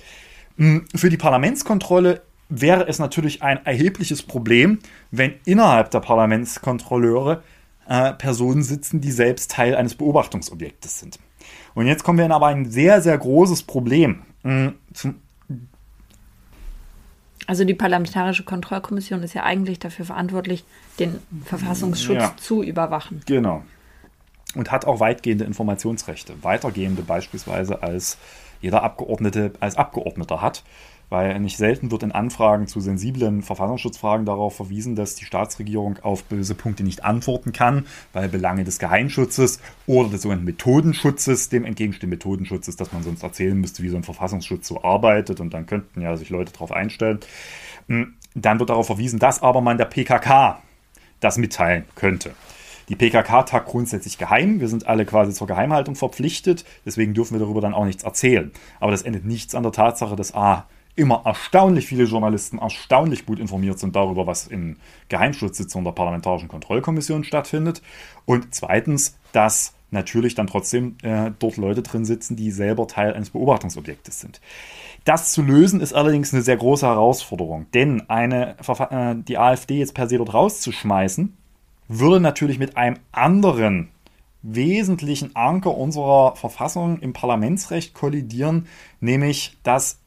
Hm, 0.58 0.84
für 0.94 1.08
die 1.08 1.16
Parlamentskontrolle 1.16 2.22
wäre 2.48 2.88
es 2.88 2.98
natürlich 2.98 3.42
ein 3.42 3.64
erhebliches 3.64 4.22
Problem, 4.22 4.78
wenn 5.10 5.34
innerhalb 5.44 5.90
der 5.90 6.00
Parlamentskontrolleure 6.00 7.42
äh, 7.86 8.12
Personen 8.14 8.62
sitzen, 8.62 9.00
die 9.00 9.12
selbst 9.12 9.50
Teil 9.50 9.74
eines 9.74 9.94
Beobachtungsobjektes 9.94 11.00
sind. 11.00 11.18
Und 11.74 11.86
jetzt 11.86 12.04
kommen 12.04 12.18
wir 12.18 12.24
in 12.24 12.32
aber 12.32 12.46
ein 12.46 12.70
sehr, 12.70 13.00
sehr 13.02 13.16
großes 13.16 13.62
Problem. 13.62 14.22
Äh, 14.44 14.70
also 17.46 17.64
die 17.64 17.74
Parlamentarische 17.74 18.44
Kontrollkommission 18.44 19.22
ist 19.22 19.34
ja 19.34 19.42
eigentlich 19.42 19.78
dafür 19.78 20.04
verantwortlich, 20.04 20.64
den 20.98 21.18
Verfassungsschutz 21.44 22.18
ja, 22.18 22.34
zu 22.36 22.62
überwachen. 22.62 23.22
Genau. 23.26 23.62
Und 24.54 24.70
hat 24.70 24.86
auch 24.86 25.00
weitgehende 25.00 25.44
Informationsrechte, 25.44 26.34
weitergehende 26.42 27.02
beispielsweise 27.02 27.82
als 27.82 28.18
jeder 28.60 28.82
Abgeordnete 28.82 29.52
als 29.60 29.76
Abgeordneter 29.76 30.42
hat 30.42 30.64
weil 31.10 31.38
nicht 31.40 31.56
selten 31.56 31.90
wird 31.90 32.02
in 32.02 32.12
Anfragen 32.12 32.66
zu 32.66 32.80
sensiblen 32.80 33.42
Verfassungsschutzfragen 33.42 34.26
darauf 34.26 34.56
verwiesen, 34.56 34.96
dass 34.96 35.14
die 35.14 35.24
Staatsregierung 35.24 35.98
auf 36.02 36.24
böse 36.24 36.54
Punkte 36.54 36.84
nicht 36.84 37.04
antworten 37.04 37.52
kann, 37.52 37.86
weil 38.12 38.28
Belange 38.28 38.64
des 38.64 38.78
Geheimschutzes 38.78 39.60
oder 39.86 40.10
des 40.10 40.22
sogenannten 40.22 40.46
Methodenschutzes, 40.46 41.48
dem 41.48 41.64
entgegenstehen 41.64 42.10
Methodenschutzes, 42.10 42.76
dass 42.76 42.92
man 42.92 43.02
sonst 43.02 43.22
erzählen 43.22 43.58
müsste, 43.58 43.82
wie 43.82 43.88
so 43.88 43.96
ein 43.96 44.04
Verfassungsschutz 44.04 44.68
so 44.68 44.82
arbeitet 44.82 45.40
und 45.40 45.54
dann 45.54 45.66
könnten 45.66 46.00
ja 46.00 46.16
sich 46.16 46.30
Leute 46.30 46.52
darauf 46.52 46.72
einstellen. 46.72 47.20
Hm, 47.88 48.14
dann 48.34 48.58
wird 48.58 48.70
darauf 48.70 48.86
verwiesen, 48.86 49.18
dass 49.18 49.42
aber 49.42 49.60
man 49.60 49.78
der 49.78 49.86
PKK 49.86 50.62
das 51.20 51.38
mitteilen 51.38 51.84
könnte. 51.94 52.32
Die 52.88 52.96
PKK 52.96 53.42
tagt 53.42 53.68
grundsätzlich 53.68 54.16
geheim. 54.16 54.60
Wir 54.60 54.68
sind 54.68 54.86
alle 54.86 55.04
quasi 55.04 55.32
zur 55.34 55.46
Geheimhaltung 55.46 55.94
verpflichtet. 55.94 56.64
Deswegen 56.86 57.12
dürfen 57.12 57.34
wir 57.34 57.40
darüber 57.40 57.60
dann 57.60 57.74
auch 57.74 57.84
nichts 57.84 58.02
erzählen. 58.02 58.50
Aber 58.80 58.92
das 58.92 59.02
endet 59.02 59.26
nichts 59.26 59.54
an 59.54 59.62
der 59.62 59.72
Tatsache, 59.72 60.16
dass 60.16 60.34
A, 60.34 60.66
immer 60.98 61.22
erstaunlich 61.24 61.86
viele 61.86 62.04
Journalisten 62.04 62.58
erstaunlich 62.58 63.24
gut 63.24 63.38
informiert 63.38 63.78
sind 63.78 63.94
darüber, 63.94 64.26
was 64.26 64.48
in 64.48 64.76
Geheimschutzsitzungen 65.08 65.84
der 65.84 65.92
Parlamentarischen 65.92 66.48
Kontrollkommission 66.48 67.22
stattfindet. 67.22 67.82
Und 68.26 68.54
zweitens, 68.54 69.16
dass 69.32 69.74
natürlich 69.90 70.34
dann 70.34 70.48
trotzdem 70.48 70.96
äh, 71.02 71.30
dort 71.38 71.56
Leute 71.56 71.82
drin 71.82 72.04
sitzen, 72.04 72.36
die 72.36 72.50
selber 72.50 72.88
Teil 72.88 73.14
eines 73.14 73.30
Beobachtungsobjektes 73.30 74.20
sind. 74.20 74.40
Das 75.04 75.32
zu 75.32 75.40
lösen 75.42 75.80
ist 75.80 75.94
allerdings 75.94 76.34
eine 76.34 76.42
sehr 76.42 76.56
große 76.56 76.84
Herausforderung, 76.84 77.66
denn 77.72 78.10
eine, 78.10 78.56
äh, 78.58 79.14
die 79.16 79.38
AfD 79.38 79.78
jetzt 79.78 79.94
per 79.94 80.08
se 80.08 80.18
dort 80.18 80.34
rauszuschmeißen, 80.34 81.34
würde 81.86 82.20
natürlich 82.20 82.58
mit 82.58 82.76
einem 82.76 82.96
anderen 83.12 83.88
wesentlichen 84.42 85.34
Anker 85.36 85.76
unserer 85.76 86.36
Verfassung 86.36 86.98
im 86.98 87.12
Parlamentsrecht 87.12 87.94
kollidieren, 87.94 88.66
nämlich 89.00 89.56
dass 89.62 90.00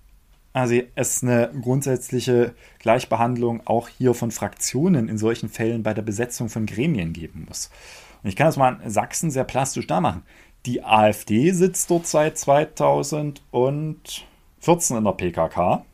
also 0.53 0.75
es 0.95 1.23
eine 1.23 1.51
grundsätzliche 1.61 2.53
Gleichbehandlung 2.79 3.61
auch 3.65 3.87
hier 3.87 4.13
von 4.13 4.31
Fraktionen 4.31 5.07
in 5.07 5.17
solchen 5.17 5.49
Fällen 5.49 5.83
bei 5.83 5.93
der 5.93 6.01
Besetzung 6.01 6.49
von 6.49 6.65
Gremien 6.65 7.13
geben 7.13 7.45
muss. 7.47 7.69
Und 8.23 8.29
ich 8.29 8.35
kann 8.35 8.47
das 8.47 8.57
mal 8.57 8.79
in 8.83 8.89
Sachsen 8.89 9.31
sehr 9.31 9.45
plastisch 9.45 9.87
da 9.87 10.01
machen. 10.01 10.23
Die 10.65 10.83
AfD 10.83 11.51
sitzt 11.51 11.89
dort 11.89 12.05
seit 12.05 12.37
2014 12.37 13.37
in 14.97 15.03
der 15.03 15.11
PKK. 15.13 15.85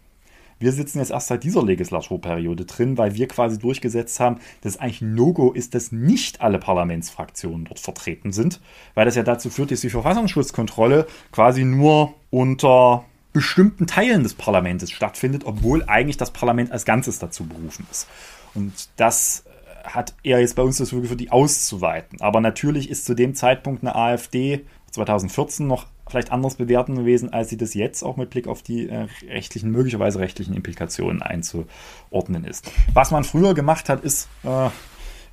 Wir 0.59 0.71
sitzen 0.71 0.97
jetzt 0.97 1.11
erst 1.11 1.27
seit 1.27 1.43
dieser 1.43 1.63
Legislaturperiode 1.63 2.65
drin, 2.65 2.97
weil 2.97 3.13
wir 3.13 3.27
quasi 3.27 3.59
durchgesetzt 3.59 4.19
haben, 4.19 4.39
dass 4.61 4.77
eigentlich 4.77 5.01
ein 5.01 5.13
No-Go 5.13 5.51
ist, 5.51 5.75
dass 5.75 5.91
nicht 5.91 6.41
alle 6.41 6.57
Parlamentsfraktionen 6.57 7.65
dort 7.65 7.79
vertreten 7.79 8.31
sind, 8.31 8.59
weil 8.95 9.05
das 9.05 9.15
ja 9.15 9.21
dazu 9.21 9.51
führt, 9.51 9.69
dass 9.69 9.81
die 9.81 9.91
Verfassungsschutzkontrolle 9.91 11.05
quasi 11.31 11.63
nur 11.63 12.15
unter 12.31 13.05
bestimmten 13.33 13.87
Teilen 13.87 14.23
des 14.23 14.33
Parlaments 14.33 14.89
stattfindet, 14.91 15.43
obwohl 15.45 15.83
eigentlich 15.83 16.17
das 16.17 16.31
Parlament 16.31 16.71
als 16.71 16.85
Ganzes 16.85 17.19
dazu 17.19 17.45
berufen 17.45 17.85
ist. 17.91 18.07
Und 18.53 18.89
das 18.95 19.43
äh, 19.45 19.87
hat 19.89 20.13
er 20.23 20.39
jetzt 20.39 20.55
bei 20.55 20.63
uns 20.63 20.77
das 20.77 20.89
für 20.89 21.15
die 21.15 21.31
auszuweiten. 21.31 22.21
Aber 22.21 22.41
natürlich 22.41 22.89
ist 22.89 23.05
zu 23.05 23.13
dem 23.13 23.35
Zeitpunkt 23.35 23.83
eine 23.83 23.95
AfD 23.95 24.65
2014 24.91 25.67
noch 25.67 25.85
vielleicht 26.09 26.31
anders 26.31 26.55
bewerten 26.55 26.95
gewesen, 26.95 27.33
als 27.33 27.49
sie 27.49 27.57
das 27.57 27.73
jetzt 27.73 28.03
auch 28.03 28.17
mit 28.17 28.29
Blick 28.29 28.47
auf 28.47 28.61
die 28.61 28.89
äh, 28.89 29.07
rechtlichen, 29.27 29.71
möglicherweise 29.71 30.19
rechtlichen 30.19 30.53
Implikationen 30.53 31.21
einzuordnen 31.21 32.45
ist. 32.45 32.71
Was 32.93 33.11
man 33.11 33.23
früher 33.23 33.53
gemacht 33.53 33.89
hat, 33.89 34.03
ist 34.03 34.29
äh, 34.43 34.69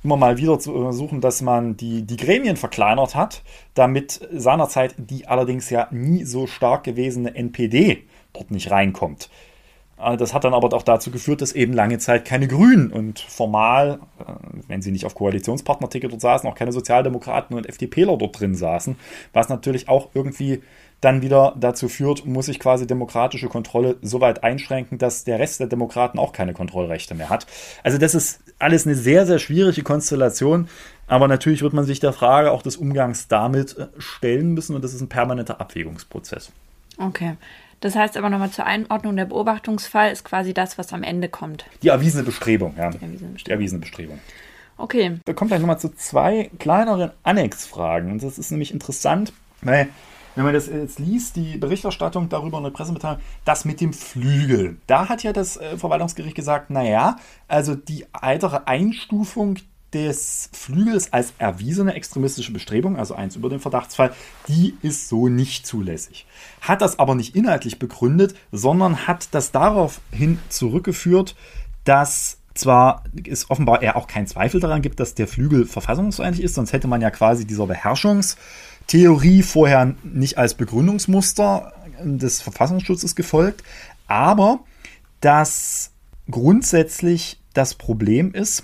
immer 0.05 0.17
mal 0.17 0.37
wieder 0.37 0.59
zu 0.59 0.71
versuchen, 0.71 1.19
dass 1.19 1.41
man 1.41 1.75
die, 1.75 2.03
die 2.03 2.15
Gremien 2.15 2.57
verkleinert 2.57 3.15
hat, 3.15 3.41
damit 3.73 4.21
seinerzeit 4.31 4.93
die 4.97 5.27
allerdings 5.27 5.69
ja 5.71 5.87
nie 5.91 6.23
so 6.23 6.45
stark 6.45 6.83
gewesene 6.83 7.35
NPD 7.35 8.03
dort 8.31 8.51
nicht 8.51 8.69
reinkommt. 8.69 9.29
Äh, 9.99 10.15
das 10.15 10.33
hat 10.33 10.43
dann 10.43 10.53
aber 10.53 10.71
auch 10.75 10.83
dazu 10.83 11.09
geführt, 11.09 11.41
dass 11.41 11.53
eben 11.53 11.73
lange 11.73 11.97
Zeit 11.97 12.23
keine 12.23 12.47
Grünen 12.47 12.91
und 12.91 13.19
formal, 13.19 13.99
äh, 14.19 14.33
wenn 14.67 14.81
sie 14.81 14.91
nicht 14.91 15.05
auf 15.05 15.15
Koalitionspartnerticket 15.15 16.11
dort 16.11 16.21
saßen, 16.21 16.47
auch 16.49 16.55
keine 16.55 16.71
Sozialdemokraten 16.71 17.57
und 17.57 17.67
FDPler 17.67 18.15
dort 18.17 18.39
drin 18.39 18.55
saßen, 18.55 18.95
was 19.33 19.49
natürlich 19.49 19.89
auch 19.89 20.09
irgendwie 20.13 20.61
dann 21.05 21.21
wieder 21.21 21.55
dazu 21.57 21.87
führt, 21.87 22.25
muss 22.25 22.47
sich 22.47 22.59
quasi 22.59 22.87
demokratische 22.87 23.47
Kontrolle 23.47 23.97
so 24.01 24.21
weit 24.21 24.43
einschränken, 24.43 24.97
dass 24.97 25.23
der 25.23 25.39
Rest 25.39 25.59
der 25.59 25.67
Demokraten 25.67 26.17
auch 26.17 26.33
keine 26.33 26.53
Kontrollrechte 26.53 27.13
mehr 27.13 27.29
hat. 27.29 27.45
Also 27.83 27.99
das 27.99 28.15
ist 28.15 28.41
alles 28.57 28.87
eine 28.87 28.95
sehr, 28.95 29.27
sehr 29.27 29.37
schwierige 29.37 29.83
Konstellation. 29.83 30.67
Aber 31.07 31.27
natürlich 31.27 31.61
wird 31.61 31.73
man 31.73 31.85
sich 31.85 31.99
der 31.99 32.11
Frage 32.11 32.51
auch 32.51 32.63
des 32.63 32.77
Umgangs 32.77 33.27
damit 33.27 33.77
äh, 33.77 33.87
stellen 33.99 34.55
müssen 34.55 34.75
und 34.75 34.83
das 34.83 34.95
ist 34.95 35.01
ein 35.01 35.07
permanenter 35.07 35.61
Abwägungsprozess. 35.61 36.51
Okay. 36.97 37.35
Das 37.81 37.95
heißt 37.95 38.17
aber 38.17 38.31
nochmal 38.31 38.49
zur 38.49 38.65
Einordnung, 38.65 39.15
der 39.15 39.25
Beobachtungsfall 39.25 40.11
ist 40.11 40.23
quasi 40.23 40.55
das, 40.55 40.79
was 40.79 40.91
am 40.91 41.03
Ende 41.03 41.29
kommt. 41.29 41.65
Die 41.83 41.89
erwiesene 41.89 42.23
Bestrebung, 42.23 42.73
ja. 42.77 42.89
Die 42.89 43.03
erwiesene 43.03 43.31
Bestrebung. 43.31 43.45
Die 43.45 43.51
erwiesene 43.51 43.81
Bestrebung. 43.81 44.19
Okay. 44.77 45.19
Wir 45.23 45.35
kommen 45.35 45.49
gleich 45.49 45.59
nochmal 45.59 45.79
zu 45.79 45.93
zwei 45.95 46.49
kleineren 46.57 47.11
Annexfragen. 47.21 48.11
Und 48.11 48.23
das 48.23 48.39
ist 48.39 48.49
nämlich 48.49 48.73
interessant, 48.73 49.33
weil 49.61 49.89
wenn 50.35 50.43
man 50.43 50.53
das 50.53 50.67
jetzt 50.67 50.99
liest, 50.99 51.35
die 51.35 51.57
Berichterstattung 51.57 52.29
darüber 52.29 52.57
in 52.57 52.65
der 52.65 52.71
Pressemitteilung, 52.71 53.19
das 53.45 53.65
mit 53.65 53.81
dem 53.81 53.93
Flügel. 53.93 54.77
Da 54.87 55.09
hat 55.09 55.23
ja 55.23 55.33
das 55.33 55.57
äh, 55.57 55.77
Verwaltungsgericht 55.77 56.35
gesagt, 56.35 56.69
naja, 56.69 57.17
also 57.47 57.75
die 57.75 58.05
weitere 58.13 58.61
Einstufung 58.65 59.57
des 59.93 60.49
Flügels 60.51 61.13
als 61.13 61.33
erwiesene 61.37 61.93
extremistische 61.93 62.51
Bestrebung, 62.51 62.97
also 62.97 63.15
eins 63.15 63.37
über 63.37 63.49
den 63.49 63.61
Verdachtsfall, 63.61 64.13
die 64.49 64.75
ist 64.81 65.07
so 65.07 65.29
nicht 65.29 65.65
zulässig. 65.65 66.25
Hat 66.59 66.81
das 66.81 66.99
aber 66.99 67.15
nicht 67.15 67.33
inhaltlich 67.33 67.79
begründet, 67.79 68.35
sondern 68.51 69.07
hat 69.07 69.29
das 69.31 69.53
daraufhin 69.53 70.39
zurückgeführt, 70.49 71.35
dass 71.85 72.39
zwar 72.55 73.03
es 73.25 73.49
offenbar 73.49 73.81
eher 73.81 73.95
auch 73.95 74.07
kein 74.07 74.27
Zweifel 74.27 74.59
daran 74.59 74.81
gibt, 74.81 74.99
dass 74.99 75.13
der 75.13 75.27
Flügel 75.27 75.65
verfassungsfeindlich 75.65 76.43
ist, 76.43 76.55
sonst 76.55 76.73
hätte 76.73 76.87
man 76.87 77.01
ja 77.01 77.11
quasi 77.11 77.45
dieser 77.45 77.69
Beherrschungstheorie 78.85 79.43
vorher 79.43 79.95
nicht 80.03 80.37
als 80.37 80.53
Begründungsmuster 80.53 81.73
des 82.03 82.41
Verfassungsschutzes 82.41 83.15
gefolgt, 83.15 83.63
aber 84.07 84.59
dass 85.21 85.91
grundsätzlich 86.29 87.39
das 87.53 87.73
Problem 87.75 88.33
ist, 88.33 88.63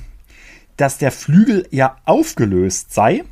dass 0.78 0.98
der 0.98 1.12
Flügel 1.12 1.68
ja 1.72 1.98
aufgelöst 2.06 2.94
sei. 2.94 3.24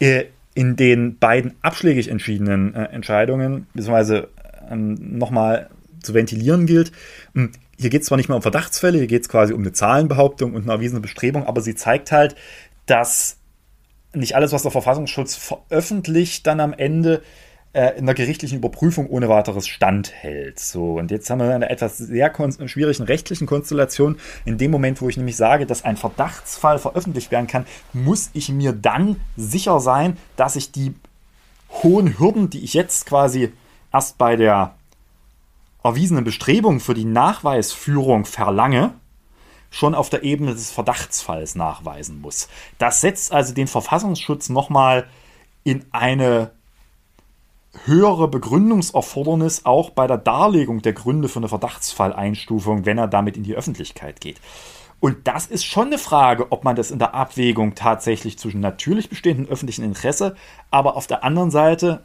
äh, 0.00 0.24
in 0.54 0.74
den 0.74 1.18
beiden 1.18 1.54
abschlägig 1.62 2.08
entschiedenen 2.08 2.74
äh, 2.74 2.84
Entscheidungen, 2.86 3.66
beziehungsweise 3.74 4.28
ähm, 4.68 5.18
nochmal 5.18 5.70
zu 6.02 6.14
ventilieren 6.14 6.66
gilt. 6.66 6.90
Hm, 7.34 7.52
hier 7.78 7.90
geht 7.90 8.02
es 8.02 8.08
zwar 8.08 8.16
nicht 8.16 8.28
mehr 8.28 8.36
um 8.36 8.42
Verdachtsfälle, 8.42 8.98
hier 8.98 9.06
geht 9.06 9.22
es 9.22 9.28
quasi 9.28 9.52
um 9.52 9.60
eine 9.60 9.72
Zahlenbehauptung 9.72 10.54
und 10.54 10.62
eine 10.62 10.72
erwiesene 10.72 11.00
Bestrebung, 11.00 11.44
aber 11.46 11.60
sie 11.60 11.76
zeigt 11.76 12.10
halt, 12.10 12.34
dass 12.86 13.36
nicht 14.14 14.34
alles, 14.34 14.52
was 14.52 14.62
der 14.62 14.70
Verfassungsschutz 14.70 15.36
veröffentlicht, 15.36 16.46
dann 16.46 16.60
am 16.60 16.72
Ende 16.72 17.22
äh, 17.72 17.98
in 17.98 18.06
der 18.06 18.14
gerichtlichen 18.14 18.58
Überprüfung 18.58 19.08
ohne 19.08 19.28
weiteres 19.28 19.68
standhält. 19.68 20.58
So, 20.58 20.94
und 20.94 21.10
jetzt 21.10 21.28
haben 21.28 21.40
wir 21.40 21.54
eine 21.54 21.68
etwas 21.70 21.98
sehr 21.98 22.32
schwierigen 22.66 23.02
rechtlichen 23.04 23.46
Konstellation. 23.46 24.18
In 24.44 24.58
dem 24.58 24.70
Moment, 24.70 25.02
wo 25.02 25.08
ich 25.08 25.16
nämlich 25.16 25.36
sage, 25.36 25.66
dass 25.66 25.84
ein 25.84 25.96
Verdachtsfall 25.96 26.78
veröffentlicht 26.78 27.30
werden 27.30 27.46
kann, 27.46 27.66
muss 27.92 28.30
ich 28.32 28.48
mir 28.48 28.72
dann 28.72 29.16
sicher 29.36 29.80
sein, 29.80 30.16
dass 30.36 30.56
ich 30.56 30.72
die 30.72 30.94
hohen 31.82 32.18
Hürden, 32.18 32.48
die 32.50 32.64
ich 32.64 32.74
jetzt 32.74 33.06
quasi 33.06 33.52
erst 33.92 34.16
bei 34.16 34.36
der 34.36 34.74
erwiesenen 35.84 36.24
Bestrebungen 36.24 36.80
für 36.80 36.94
die 36.94 37.04
Nachweisführung 37.04 38.24
verlange, 38.24 38.94
schon 39.70 39.94
auf 39.94 40.10
der 40.10 40.22
Ebene 40.22 40.52
des 40.52 40.70
Verdachtsfalls 40.70 41.54
nachweisen 41.54 42.20
muss. 42.20 42.48
Das 42.78 43.00
setzt 43.00 43.32
also 43.32 43.54
den 43.54 43.66
Verfassungsschutz 43.66 44.48
nochmal 44.48 45.06
in 45.64 45.84
eine 45.90 46.52
höhere 47.84 48.28
Begründungserfordernis 48.28 49.64
auch 49.64 49.90
bei 49.90 50.06
der 50.06 50.18
Darlegung 50.18 50.82
der 50.82 50.94
Gründe 50.94 51.28
für 51.28 51.38
eine 51.38 51.48
Verdachtsfalleinstufung, 51.48 52.86
wenn 52.86 52.98
er 52.98 53.08
damit 53.08 53.36
in 53.36 53.42
die 53.42 53.54
Öffentlichkeit 53.54 54.20
geht. 54.20 54.40
Und 55.00 55.28
das 55.28 55.46
ist 55.46 55.64
schon 55.64 55.88
eine 55.88 55.98
Frage, 55.98 56.50
ob 56.50 56.64
man 56.64 56.74
das 56.74 56.90
in 56.90 56.98
der 56.98 57.14
Abwägung 57.14 57.74
tatsächlich 57.74 58.38
zwischen 58.38 58.60
natürlich 58.60 59.08
bestehendem 59.08 59.46
öffentlichen 59.46 59.84
Interesse, 59.84 60.34
aber 60.70 60.96
auf 60.96 61.06
der 61.06 61.22
anderen 61.22 61.50
Seite 61.50 62.02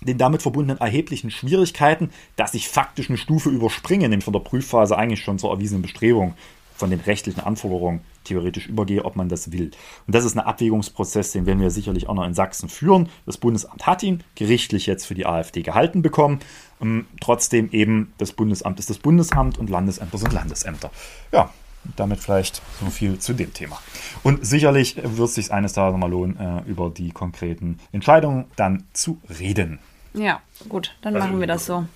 den 0.00 0.18
damit 0.18 0.42
verbundenen 0.42 0.80
erheblichen 0.80 1.30
Schwierigkeiten, 1.30 2.10
dass 2.36 2.54
ich 2.54 2.68
faktisch 2.68 3.08
eine 3.08 3.18
Stufe 3.18 3.50
überspringe, 3.50 4.08
nämlich 4.08 4.24
von 4.24 4.32
der 4.32 4.40
Prüfphase 4.40 4.96
eigentlich 4.96 5.22
schon 5.22 5.38
zur 5.38 5.50
erwiesenen 5.50 5.82
Bestrebung 5.82 6.34
von 6.82 6.90
den 6.90 6.98
rechtlichen 6.98 7.38
Anforderungen 7.38 8.00
theoretisch 8.24 8.66
übergehe, 8.66 9.04
ob 9.04 9.14
man 9.14 9.28
das 9.28 9.52
will. 9.52 9.70
Und 10.08 10.16
das 10.16 10.24
ist 10.24 10.36
ein 10.36 10.40
Abwägungsprozess, 10.40 11.30
den 11.30 11.46
werden 11.46 11.60
wir 11.60 11.70
sicherlich 11.70 12.08
auch 12.08 12.14
noch 12.14 12.26
in 12.26 12.34
Sachsen 12.34 12.68
führen. 12.68 13.08
Das 13.24 13.38
Bundesamt 13.38 13.86
hat 13.86 14.02
ihn 14.02 14.24
gerichtlich 14.34 14.86
jetzt 14.86 15.06
für 15.06 15.14
die 15.14 15.24
AfD 15.24 15.62
gehalten 15.62 16.02
bekommen. 16.02 16.40
Ähm, 16.80 17.06
trotzdem 17.20 17.70
eben, 17.70 18.12
das 18.18 18.32
Bundesamt 18.32 18.80
ist 18.80 18.90
das 18.90 18.98
Bundesamt 18.98 19.58
und 19.58 19.70
Landesämter 19.70 20.18
sind 20.18 20.32
Landesämter. 20.32 20.90
Ja, 21.30 21.50
damit 21.94 22.18
vielleicht 22.18 22.60
so 22.80 22.90
viel 22.90 23.20
zu 23.20 23.32
dem 23.32 23.54
Thema. 23.54 23.80
Und 24.24 24.44
sicherlich 24.44 24.96
wird 24.96 25.28
es 25.28 25.36
sich 25.36 25.52
eines 25.52 25.74
Tages 25.74 25.92
nochmal 25.92 26.10
lohnen, 26.10 26.36
äh, 26.36 26.68
über 26.68 26.90
die 26.90 27.12
konkreten 27.12 27.78
Entscheidungen 27.92 28.46
dann 28.56 28.88
zu 28.92 29.20
reden. 29.38 29.78
Ja, 30.14 30.42
gut, 30.68 30.96
dann 31.02 31.14
also 31.14 31.28
machen 31.28 31.38
wir 31.38 31.46
das 31.46 31.64
so. 31.64 31.86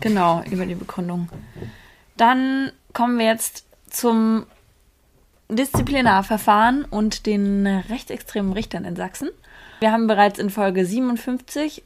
Genau, 0.00 0.42
über 0.50 0.66
die 0.66 0.74
Begründung. 0.74 1.28
Dann 2.16 2.72
kommen 2.92 3.16
wir 3.16 3.26
jetzt 3.26 3.67
zum 3.90 4.46
Disziplinarverfahren 5.48 6.84
und 6.84 7.26
den 7.26 7.66
rechtsextremen 7.66 8.52
Richtern 8.52 8.84
in 8.84 8.96
Sachsen. 8.96 9.30
Wir 9.80 9.92
haben 9.92 10.06
bereits 10.06 10.38
in 10.38 10.50
Folge 10.50 10.84
57 10.84 11.82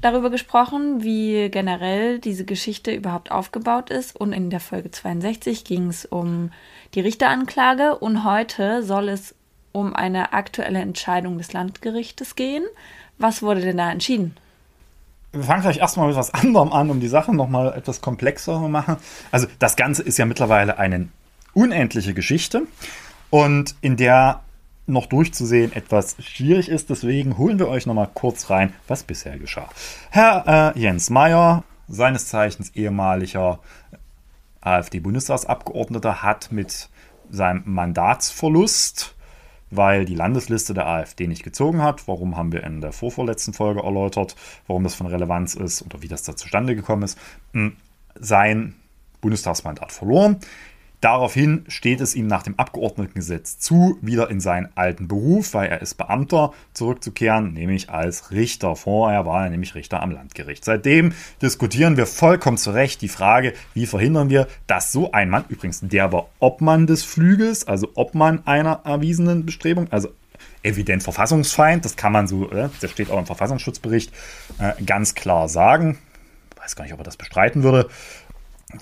darüber 0.00 0.30
gesprochen, 0.30 1.02
wie 1.02 1.48
generell 1.50 2.18
diese 2.18 2.44
Geschichte 2.44 2.92
überhaupt 2.92 3.30
aufgebaut 3.30 3.90
ist. 3.90 4.16
Und 4.16 4.32
in 4.32 4.50
der 4.50 4.60
Folge 4.60 4.90
62 4.90 5.64
ging 5.64 5.88
es 5.88 6.04
um 6.04 6.50
die 6.94 7.00
Richteranklage. 7.00 7.96
Und 7.98 8.24
heute 8.24 8.82
soll 8.82 9.08
es 9.08 9.34
um 9.72 9.94
eine 9.94 10.32
aktuelle 10.32 10.80
Entscheidung 10.80 11.38
des 11.38 11.52
Landgerichtes 11.52 12.36
gehen. 12.36 12.64
Was 13.18 13.42
wurde 13.42 13.60
denn 13.60 13.76
da 13.76 13.90
entschieden? 13.90 14.36
Wir 15.32 15.44
fangen 15.44 15.62
vielleicht 15.62 15.80
erstmal 15.80 16.08
mit 16.08 16.16
was 16.16 16.34
anderem 16.34 16.72
an, 16.72 16.90
um 16.90 17.00
die 17.00 17.08
Sache 17.08 17.34
nochmal 17.34 17.72
etwas 17.74 18.02
komplexer 18.02 18.54
zu 18.54 18.68
machen. 18.68 18.96
Also 19.30 19.46
das 19.58 19.76
Ganze 19.76 20.02
ist 20.02 20.18
ja 20.18 20.26
mittlerweile 20.26 20.78
eine 20.78 21.08
unendliche 21.54 22.14
Geschichte 22.14 22.62
und 23.30 23.74
in 23.80 23.96
der 23.96 24.42
noch 24.86 25.06
durchzusehen 25.06 25.72
etwas 25.72 26.16
schwierig 26.20 26.68
ist. 26.68 26.90
Deswegen 26.90 27.38
holen 27.38 27.58
wir 27.58 27.68
euch 27.68 27.86
nochmal 27.86 28.10
kurz 28.12 28.50
rein, 28.50 28.72
was 28.88 29.02
bisher 29.02 29.38
geschah. 29.38 29.68
Herr 30.10 30.74
äh, 30.76 30.78
Jens 30.78 31.10
Meyer, 31.10 31.64
seines 31.88 32.26
Zeichens 32.26 32.70
ehemaliger 32.74 33.60
AfD-Bundestagsabgeordneter, 34.60 36.22
hat 36.22 36.52
mit 36.52 36.88
seinem 37.30 37.62
Mandatsverlust, 37.64 39.14
weil 39.70 40.04
die 40.04 40.14
Landesliste 40.14 40.74
der 40.74 40.86
AfD 40.86 41.26
nicht 41.26 41.44
gezogen 41.44 41.82
hat, 41.82 42.06
warum 42.06 42.36
haben 42.36 42.52
wir 42.52 42.62
in 42.62 42.80
der 42.80 42.92
vorvorletzten 42.92 43.54
Folge 43.54 43.82
erläutert, 43.82 44.36
warum 44.66 44.84
das 44.84 44.94
von 44.94 45.06
Relevanz 45.06 45.54
ist 45.54 45.82
oder 45.82 46.02
wie 46.02 46.08
das 46.08 46.22
da 46.24 46.36
zustande 46.36 46.76
gekommen 46.76 47.04
ist, 47.04 47.18
sein 48.16 48.74
Bundestagsmandat 49.22 49.92
verloren. 49.92 50.38
Daraufhin 51.02 51.64
steht 51.66 52.00
es 52.00 52.14
ihm 52.14 52.28
nach 52.28 52.44
dem 52.44 52.56
Abgeordnetengesetz 52.60 53.58
zu, 53.58 53.98
wieder 54.02 54.30
in 54.30 54.38
seinen 54.38 54.68
alten 54.76 55.08
Beruf, 55.08 55.52
weil 55.52 55.68
er 55.68 55.82
ist 55.82 55.96
Beamter, 55.96 56.52
zurückzukehren, 56.74 57.52
nämlich 57.54 57.90
als 57.90 58.30
Richter. 58.30 58.76
Vorher 58.76 59.26
war 59.26 59.42
er 59.42 59.50
nämlich 59.50 59.74
Richter 59.74 60.00
am 60.00 60.12
Landgericht. 60.12 60.64
Seitdem 60.64 61.12
diskutieren 61.42 61.96
wir 61.96 62.06
vollkommen 62.06 62.56
zu 62.56 62.70
Recht 62.70 63.02
die 63.02 63.08
Frage, 63.08 63.52
wie 63.74 63.86
verhindern 63.86 64.30
wir, 64.30 64.46
dass 64.68 64.92
so 64.92 65.10
ein 65.10 65.28
Mann, 65.28 65.44
übrigens 65.48 65.80
der 65.82 66.12
war 66.12 66.28
Obmann 66.38 66.86
des 66.86 67.02
Flügels, 67.02 67.66
also 67.66 67.88
Obmann 67.96 68.46
einer 68.46 68.82
erwiesenen 68.84 69.44
Bestrebung, 69.44 69.88
also 69.90 70.10
evident 70.62 71.02
Verfassungsfeind, 71.02 71.84
das 71.84 71.96
kann 71.96 72.12
man 72.12 72.28
so, 72.28 72.48
äh, 72.52 72.68
das 72.80 72.92
steht 72.92 73.10
auch 73.10 73.18
im 73.18 73.26
Verfassungsschutzbericht, 73.26 74.12
äh, 74.60 74.80
ganz 74.84 75.16
klar 75.16 75.48
sagen. 75.48 75.98
Ich 76.54 76.62
weiß 76.62 76.76
gar 76.76 76.84
nicht, 76.84 76.92
ob 76.94 77.00
er 77.00 77.04
das 77.04 77.16
bestreiten 77.16 77.64
würde 77.64 77.88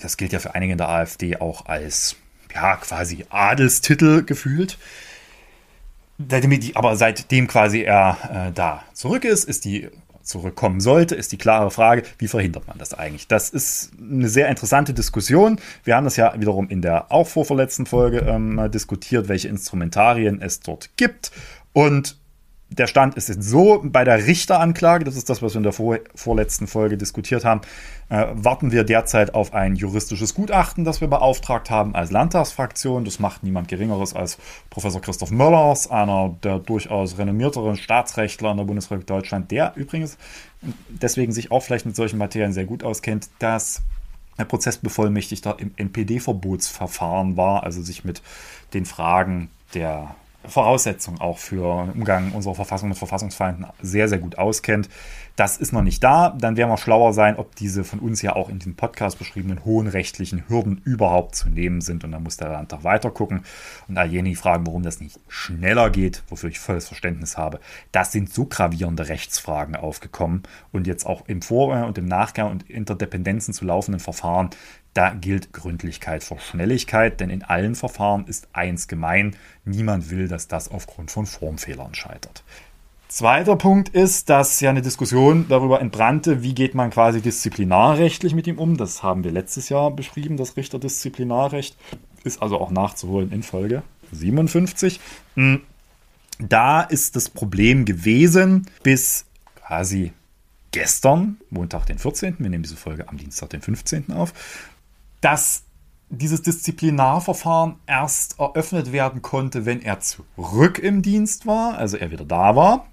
das 0.01 0.17
gilt 0.17 0.33
ja 0.33 0.39
für 0.39 0.55
einige 0.55 0.73
in 0.73 0.77
der 0.77 0.89
AfD 0.89 1.37
auch 1.37 1.65
als 1.65 2.15
ja, 2.53 2.75
quasi 2.77 3.25
Adelstitel 3.29 4.23
gefühlt. 4.23 4.77
Aber 6.75 6.95
seitdem 6.95 7.47
quasi 7.47 7.81
er 7.81 8.17
äh, 8.49 8.51
da 8.53 8.83
zurück 8.93 9.25
ist, 9.25 9.45
ist 9.45 9.65
die 9.65 9.89
zurückkommen 10.23 10.79
sollte, 10.79 11.15
ist 11.15 11.31
die 11.31 11.37
klare 11.37 11.71
Frage, 11.71 12.03
wie 12.19 12.27
verhindert 12.27 12.67
man 12.67 12.77
das 12.77 12.93
eigentlich? 12.93 13.27
Das 13.27 13.49
ist 13.49 13.91
eine 13.99 14.29
sehr 14.29 14.49
interessante 14.49 14.93
Diskussion. 14.93 15.59
Wir 15.83 15.95
haben 15.95 16.03
das 16.03 16.15
ja 16.15 16.33
wiederum 16.39 16.69
in 16.69 16.81
der 16.81 17.11
auch 17.11 17.27
vorverletzten 17.27 17.87
Folge 17.87 18.19
ähm, 18.19 18.69
diskutiert, 18.71 19.27
welche 19.27 19.47
Instrumentarien 19.47 20.41
es 20.41 20.59
dort 20.59 20.91
gibt. 20.95 21.31
Und 21.73 22.17
der 22.71 22.87
Stand 22.87 23.15
ist 23.15 23.27
jetzt 23.27 23.43
so, 23.43 23.81
bei 23.83 24.05
der 24.05 24.25
Richteranklage, 24.25 25.03
das 25.03 25.17
ist 25.17 25.29
das, 25.29 25.41
was 25.41 25.53
wir 25.53 25.57
in 25.57 25.63
der 25.63 25.73
vor, 25.73 25.99
vorletzten 26.15 26.67
Folge 26.67 26.97
diskutiert 26.97 27.43
haben, 27.43 27.61
äh, 28.09 28.27
warten 28.31 28.71
wir 28.71 28.85
derzeit 28.85 29.33
auf 29.33 29.53
ein 29.53 29.75
juristisches 29.75 30.33
Gutachten, 30.33 30.85
das 30.85 31.01
wir 31.01 31.09
beauftragt 31.09 31.69
haben 31.69 31.95
als 31.95 32.11
Landtagsfraktion. 32.11 33.03
Das 33.03 33.19
macht 33.19 33.43
niemand 33.43 33.67
Geringeres 33.67 34.15
als 34.15 34.37
Professor 34.69 35.01
Christoph 35.01 35.31
Möllers, 35.31 35.91
einer 35.91 36.33
der 36.43 36.59
durchaus 36.59 37.17
renommierteren 37.17 37.75
Staatsrechtler 37.75 38.51
in 38.51 38.57
der 38.57 38.63
Bundesrepublik 38.63 39.05
Deutschland, 39.05 39.51
der 39.51 39.73
übrigens 39.75 40.17
deswegen 40.87 41.33
sich 41.33 41.51
auch 41.51 41.63
vielleicht 41.63 41.85
mit 41.85 41.97
solchen 41.97 42.17
Materien 42.17 42.53
sehr 42.53 42.65
gut 42.65 42.85
auskennt, 42.85 43.29
dass 43.39 43.81
der 44.37 44.45
Prozessbevollmächtigter 44.45 45.57
im 45.59 45.71
NPD-Verbotsverfahren 45.75 47.35
war, 47.35 47.63
also 47.63 47.81
sich 47.81 48.05
mit 48.05 48.21
den 48.73 48.85
Fragen 48.85 49.49
der 49.73 50.15
Voraussetzung 50.45 51.19
auch 51.21 51.37
für 51.37 51.85
den 51.85 51.93
Umgang 51.93 52.31
unserer 52.31 52.55
Verfassung 52.55 52.89
mit 52.89 52.97
Verfassungsfeinden 52.97 53.67
sehr, 53.81 54.07
sehr 54.07 54.19
gut 54.19 54.37
auskennt. 54.37 54.89
Das 55.35 55.57
ist 55.57 55.71
noch 55.71 55.81
nicht 55.81 56.03
da. 56.03 56.29
Dann 56.37 56.57
werden 56.57 56.69
wir 56.69 56.77
schlauer 56.77 57.13
sein, 57.13 57.37
ob 57.37 57.55
diese 57.55 57.83
von 57.83 57.99
uns 57.99 58.21
ja 58.21 58.35
auch 58.35 58.49
in 58.49 58.59
dem 58.59 58.75
Podcast 58.75 59.17
beschriebenen 59.17 59.63
hohen 59.63 59.87
rechtlichen 59.87 60.47
Hürden 60.49 60.81
überhaupt 60.83 61.35
zu 61.35 61.49
nehmen 61.49 61.81
sind. 61.81 62.03
Und 62.03 62.11
dann 62.11 62.23
muss 62.23 62.37
der 62.37 62.49
Landtag 62.49 62.83
weiter 62.83 63.11
gucken 63.11 63.43
und 63.87 63.97
all 63.97 64.07
jene 64.11 64.35
fragen, 64.35 64.67
warum 64.67 64.83
das 64.83 64.99
nicht 64.99 65.19
schneller 65.29 65.89
geht, 65.89 66.23
wofür 66.27 66.49
ich 66.49 66.59
volles 66.59 66.87
Verständnis 66.87 67.37
habe. 67.37 67.59
Das 67.91 68.11
sind 68.11 68.31
so 68.31 68.45
gravierende 68.45 69.07
Rechtsfragen 69.07 69.75
aufgekommen 69.75 70.43
und 70.71 70.85
jetzt 70.85 71.05
auch 71.05 71.23
im 71.27 71.41
Vor- 71.41 71.85
und 71.85 71.97
im 71.97 72.05
Nachgang 72.05 72.51
und 72.51 72.69
Interdependenzen 72.69 73.53
zu 73.53 73.65
laufenden 73.65 73.99
Verfahren, 73.99 74.49
da 74.93 75.11
gilt 75.11 75.53
Gründlichkeit 75.53 76.23
vor 76.23 76.39
Schnelligkeit, 76.39 77.19
denn 77.19 77.29
in 77.29 77.43
allen 77.43 77.75
Verfahren 77.75 78.25
ist 78.27 78.47
eins 78.53 78.87
gemein, 78.87 79.35
niemand 79.63 80.09
will, 80.09 80.27
dass 80.27 80.47
das 80.47 80.69
aufgrund 80.69 81.11
von 81.11 81.25
Formfehlern 81.25 81.93
scheitert. 81.93 82.43
Zweiter 83.07 83.57
Punkt 83.57 83.89
ist, 83.89 84.29
dass 84.29 84.61
ja 84.61 84.69
eine 84.69 84.81
Diskussion 84.81 85.45
darüber 85.49 85.81
entbrannte, 85.81 86.43
wie 86.43 86.55
geht 86.55 86.75
man 86.75 86.91
quasi 86.91 87.21
disziplinarrechtlich 87.21 88.33
mit 88.33 88.47
ihm 88.47 88.57
um. 88.57 88.77
Das 88.77 89.03
haben 89.03 89.25
wir 89.25 89.31
letztes 89.31 89.67
Jahr 89.67 89.91
beschrieben, 89.91 90.37
das 90.37 90.55
Richterdisziplinarrecht. 90.55 91.75
Ist 92.23 92.41
also 92.41 92.57
auch 92.57 92.71
nachzuholen 92.71 93.31
in 93.33 93.43
Folge 93.43 93.83
57. 94.13 95.01
Hm, 95.35 95.61
da 96.39 96.81
ist 96.81 97.15
das 97.15 97.29
Problem 97.29 97.83
gewesen, 97.83 98.67
bis 98.83 99.25
quasi 99.55 100.13
gestern, 100.71 101.37
Montag, 101.49 101.85
den 101.85 101.99
14., 101.99 102.37
wir 102.39 102.49
nehmen 102.49 102.63
diese 102.63 102.77
Folge 102.77 103.09
am 103.09 103.17
Dienstag, 103.17 103.49
den 103.49 103.61
15. 103.61 104.11
auf, 104.13 104.33
dass 105.21 105.63
dieses 106.09 106.41
Disziplinarverfahren 106.41 107.75
erst 107.87 108.39
eröffnet 108.39 108.91
werden 108.91 109.21
konnte, 109.21 109.65
wenn 109.65 109.81
er 109.81 110.01
zurück 110.01 110.79
im 110.79 111.01
Dienst 111.01 111.47
war, 111.47 111.77
also 111.77 111.95
er 111.95 112.11
wieder 112.11 112.25
da 112.25 112.57
war. 112.57 112.87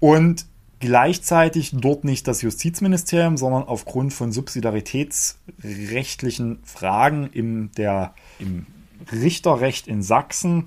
Und 0.00 0.44
gleichzeitig 0.80 1.70
dort 1.72 2.04
nicht 2.04 2.28
das 2.28 2.42
Justizministerium, 2.42 3.38
sondern 3.38 3.64
aufgrund 3.64 4.12
von 4.12 4.32
subsidiaritätsrechtlichen 4.32 6.58
Fragen 6.64 7.30
im, 7.32 7.70
der, 7.76 8.14
im 8.38 8.66
Richterrecht 9.10 9.86
in 9.86 10.02
Sachsen 10.02 10.66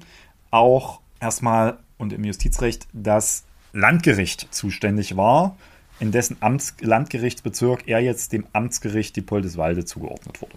auch 0.49 1.01
erstmal 1.19 1.77
und 1.97 2.13
im 2.13 2.23
Justizrecht 2.23 2.87
das 2.93 3.43
Landgericht 3.73 4.47
zuständig 4.51 5.17
war 5.17 5.55
in 5.99 6.11
dessen 6.11 6.37
Amts 6.39 6.75
Landgerichtsbezirk 6.81 7.87
er 7.87 7.99
jetzt 7.99 8.33
dem 8.33 8.45
Amtsgericht 8.53 9.15
Diepoldeswalde 9.15 9.85
zugeordnet 9.85 10.41
wurde. 10.41 10.53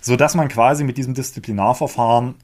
Sodass 0.00 0.34
man 0.34 0.48
quasi 0.48 0.84
mit 0.84 0.96
diesem 0.96 1.14
Disziplinarverfahren 1.14 2.34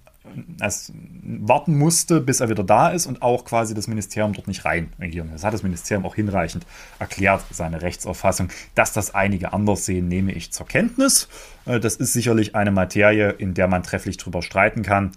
es 0.60 0.92
warten 1.22 1.76
musste, 1.78 2.20
bis 2.20 2.40
er 2.40 2.48
wieder 2.48 2.62
da 2.62 2.90
ist 2.90 3.06
und 3.06 3.22
auch 3.22 3.44
quasi 3.44 3.74
das 3.74 3.88
Ministerium 3.88 4.32
dort 4.32 4.48
nicht 4.48 4.64
rein 4.64 4.92
regieren. 4.98 5.30
Das 5.32 5.44
hat 5.44 5.54
das 5.54 5.62
Ministerium 5.62 6.04
auch 6.04 6.14
hinreichend 6.14 6.66
erklärt, 6.98 7.42
seine 7.50 7.82
Rechtsauffassung. 7.82 8.48
Dass 8.74 8.92
das 8.92 9.14
einige 9.14 9.52
anders 9.52 9.86
sehen, 9.86 10.08
nehme 10.08 10.32
ich 10.32 10.52
zur 10.52 10.66
Kenntnis. 10.66 11.28
Äh, 11.66 11.80
das 11.80 11.96
ist 11.96 12.12
sicherlich 12.12 12.54
eine 12.54 12.70
Materie, 12.70 13.30
in 13.30 13.54
der 13.54 13.68
man 13.68 13.82
trefflich 13.82 14.18
drüber 14.18 14.42
streiten 14.42 14.82
kann, 14.82 15.12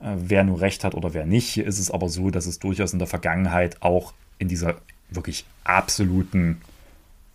äh, 0.00 0.14
wer 0.16 0.44
nur 0.44 0.60
Recht 0.60 0.84
hat 0.84 0.94
oder 0.94 1.14
wer 1.14 1.24
nicht. 1.24 1.48
Hier 1.48 1.66
ist 1.66 1.78
es 1.78 1.90
aber 1.90 2.08
so, 2.08 2.30
dass 2.30 2.46
es 2.46 2.58
durchaus 2.58 2.92
in 2.92 2.98
der 2.98 3.08
Vergangenheit 3.08 3.82
auch 3.82 4.12
in 4.38 4.48
dieser 4.48 4.76
wirklich 5.10 5.44
absoluten 5.64 6.62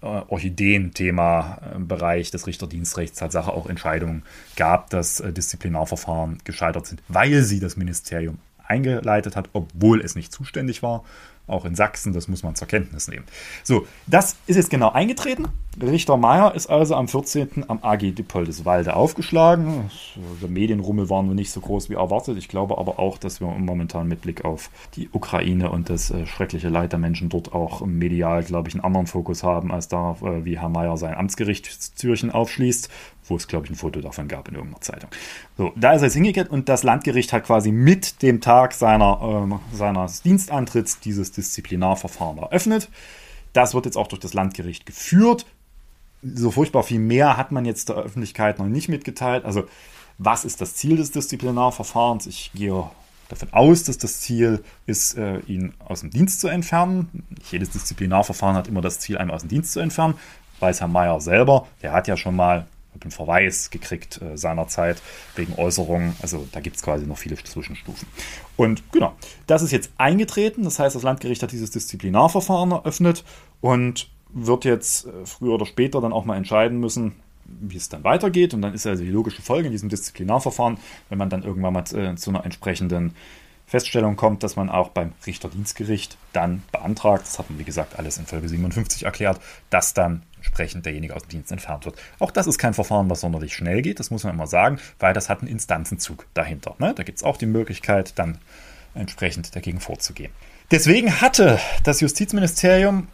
äh, 0.02 0.06
Orchideen-Thema-Bereich 0.06 2.32
des 2.32 2.48
Richterdienstrechts 2.48 3.20
Tatsache 3.20 3.54
auch 3.54 3.68
Entscheidungen 3.68 4.24
gab, 4.56 4.90
dass 4.90 5.20
äh, 5.20 5.32
Disziplinarverfahren 5.32 6.40
gescheitert 6.44 6.88
sind, 6.88 7.04
weil 7.08 7.44
sie 7.44 7.60
das 7.60 7.78
Ministerium 7.78 8.40
eingeleitet 8.66 9.36
hat, 9.36 9.50
obwohl 9.54 10.02
es 10.02 10.16
nicht 10.16 10.32
zuständig 10.32 10.82
war 10.84 11.04
auch 11.47 11.65
in 11.65 11.75
Sachsen, 11.75 12.13
das 12.13 12.27
muss 12.27 12.43
man 12.43 12.56
zur 12.56 12.67
Kenntnis 12.67 13.08
nehmen. 13.08 13.25
So, 13.63 13.86
das 14.08 14.38
ist 14.47 14.56
jetzt 14.56 14.69
genau 14.69 14.91
eingetreten. 14.91 15.47
Richter 15.82 16.17
Meyer 16.17 16.53
ist 16.53 16.67
also 16.67 16.95
am 16.95 17.08
14. 17.08 17.65
am 17.67 17.79
AG 17.82 18.12
Dippoldeswalde 18.13 18.95
aufgeschlagen. 18.95 19.89
Der 20.41 20.49
Medienrummel 20.49 21.10
war 21.10 21.23
nur 21.23 21.34
nicht 21.34 21.51
so 21.51 21.62
groß 21.62 21.89
wie 21.89 21.95
erwartet. 21.95 22.38
Ich 22.38 22.47
glaube 22.47 22.77
aber 22.77 22.99
auch, 22.99 23.17
dass 23.17 23.41
wir 23.41 23.47
momentan 23.47 24.08
mit 24.08 24.21
Blick 24.21 24.45
auf 24.45 24.69
die 24.95 25.10
Ukraine 25.12 25.71
und 25.71 25.89
das 25.89 26.12
äh, 26.12 26.27
schreckliche 26.27 26.69
Leid 26.69 26.91
der 26.91 26.99
Menschen 26.99 27.29
dort 27.29 27.53
auch 27.53 27.84
medial, 27.86 28.43
glaube 28.43 28.69
ich, 28.69 28.75
einen 28.75 28.84
anderen 28.84 29.08
Fokus 29.08 29.43
haben, 29.43 29.71
als 29.71 29.88
da, 29.88 30.15
äh, 30.21 30.45
wie 30.45 30.60
Herr 30.60 30.69
Meyer 30.69 30.95
sein 30.97 31.15
Amtsgerichtstürchen 31.15 32.29
aufschließt 32.29 32.89
wo 33.27 33.36
es, 33.36 33.47
glaube 33.47 33.65
ich, 33.65 33.71
ein 33.71 33.75
Foto 33.75 34.01
davon 34.01 34.27
gab 34.27 34.47
in 34.47 34.56
irgendeiner 34.56 34.82
Zeitung. 34.82 35.10
So, 35.58 35.71
da 35.75 35.93
ist 35.93 36.01
er 36.01 36.06
jetzt 36.06 36.15
hingekehrt 36.15 36.49
und 36.49 36.69
das 36.69 36.84
Landgericht 36.84 37.32
hat 37.32 37.45
quasi 37.45 37.71
mit 37.71 38.21
dem 38.21 38.41
Tag 38.41 38.73
seiner, 38.73 39.60
äh, 39.71 39.75
seines 39.75 40.21
Dienstantritts 40.21 40.99
dieses 40.99 41.32
Disziplinarverfahren 41.34 42.38
eröffnet. 42.38 42.89
Das 43.54 43.74
wird 43.74 43.86
jetzt 43.86 43.98
auch 43.98 44.08
durch 44.08 44.22
das 44.22 44.34
Landgericht 44.34 44.86
geführt. 44.86 45.46
So 46.24 46.52
furchtbar 46.52 46.84
viel 46.84 47.00
mehr 47.00 47.38
hat 47.38 47.52
man 47.52 47.65
jetzt 47.65 47.89
der 47.89 47.98
Öffentlichkeit 47.98 48.60
noch 48.60 48.65
nicht 48.65 48.89
mitgeteilt. 48.89 49.46
Also, 49.46 49.65
was 50.17 50.46
ist 50.46 50.62
das 50.62 50.76
Ziel 50.76 50.96
des 50.96 51.12
Disziplinarverfahrens? 51.12 52.28
Ich 52.28 52.52
gehe 52.54 52.89
davon 53.30 53.50
aus, 53.52 53.84
dass 53.84 53.98
das 53.98 54.22
Ziel 54.22 54.63
ist, 54.86 55.17
äh, 55.17 55.39
ihn 55.39 55.74
aus 55.80 56.02
dem 56.02 56.12
Dienst 56.12 56.39
zu 56.39 56.48
entfernen. 56.48 57.26
Jedes 57.52 57.72
Disziplinarverfahren 57.72 58.56
hat 58.56 58.67
immer 58.67 58.82
das 58.82 59.00
Ziel, 59.00 59.17
einen 59.17 59.32
aus 59.32 59.41
dem 59.41 59.50
Dienst 59.50 59.74
zu 59.74 59.80
entfernen. 59.80 60.15
Weiß 60.60 60.82
Herr 60.82 60.88
Mayer 60.88 61.19
selber, 61.19 61.67
der 61.82 61.91
hat 61.91 62.08
ja 62.08 62.15
schon 62.15 62.36
mal 62.36 62.67
einen 63.01 63.12
Verweis 63.12 63.69
gekriegt 63.69 64.21
äh, 64.21 64.38
seinerzeit 64.38 65.01
wegen 65.36 65.53
Äußerungen. 65.56 66.15
Also 66.21 66.47
da 66.51 66.60
gibt 66.60 66.75
es 66.75 66.82
quasi 66.82 67.06
noch 67.06 67.17
viele 67.17 67.36
Zwischenstufen. 67.36 68.08
Und 68.56 68.84
genau, 68.91 69.15
das 69.47 69.62
ist 69.62 69.71
jetzt 69.71 69.91
eingetreten. 69.97 70.63
Das 70.63 70.79
heißt, 70.79 70.95
das 70.95 71.03
Landgericht 71.03 71.43
hat 71.43 71.51
dieses 71.51 71.71
Disziplinarverfahren 71.71 72.71
eröffnet 72.71 73.23
und 73.62 74.10
wird 74.34 74.65
jetzt 74.65 75.06
äh, 75.06 75.25
früher 75.25 75.53
oder 75.53 75.65
später 75.65 76.01
dann 76.01 76.13
auch 76.13 76.25
mal 76.25 76.38
entscheiden 76.38 76.79
müssen, 76.79 77.13
wie 77.45 77.77
es 77.77 77.89
dann 77.89 78.03
weitergeht. 78.03 78.53
Und 78.53 78.62
dann 78.62 78.73
ist 78.73 78.86
also 78.88 79.03
die 79.03 79.10
logische 79.10 79.41
Folge 79.41 79.67
in 79.67 79.71
diesem 79.71 79.89
Disziplinarverfahren, 79.89 80.77
wenn 81.10 81.17
man 81.17 81.29
dann 81.29 81.43
irgendwann 81.43 81.73
mal 81.73 81.84
äh, 81.93 82.15
zu 82.15 82.29
einer 82.29 82.45
entsprechenden 82.45 83.13
Feststellung 83.65 84.15
kommt, 84.15 84.43
dass 84.43 84.56
man 84.56 84.69
auch 84.69 84.89
beim 84.89 85.13
Richterdienstgericht 85.25 86.17
dann 86.32 86.63
beantragt, 86.71 87.23
das 87.25 87.39
hat 87.39 87.49
man 87.49 87.58
wie 87.60 87.63
gesagt 87.63 87.97
alles 87.97 88.17
in 88.17 88.25
Folge 88.25 88.47
57 88.47 89.03
erklärt, 89.03 89.39
dass 89.69 89.93
dann 89.93 90.21
entsprechend 90.43 90.86
derjenige 90.86 91.15
aus 91.15 91.23
dem 91.23 91.29
Dienst 91.29 91.51
entfernt 91.51 91.86
wird. 91.86 91.95
Auch 92.19 92.32
das 92.32 92.47
ist 92.47 92.58
kein 92.58 92.73
Verfahren, 92.73 93.10
was 93.10 93.21
sonderlich 93.21 93.56
schnell 93.56 93.82
geht, 93.82 93.99
das 93.99 94.12
muss 94.12 94.23
man 94.23 94.34
immer 94.34 94.47
sagen, 94.47 94.77
weil 94.99 95.13
das 95.13 95.29
hat 95.29 95.39
einen 95.39 95.47
Instanzenzug 95.47 96.27
dahinter. 96.34 96.75
Ne? 96.79 96.93
Da 96.93 97.03
gibt 97.03 97.17
es 97.17 97.23
auch 97.23 97.38
die 97.38 97.45
Möglichkeit, 97.45 98.19
dann 98.19 98.38
entsprechend 98.93 99.56
dagegen 99.56 99.79
vorzugehen. 99.79 100.32
Deswegen 100.69 101.21
hatte 101.21 101.60
das 101.84 102.01
Justizministerium 102.01 103.08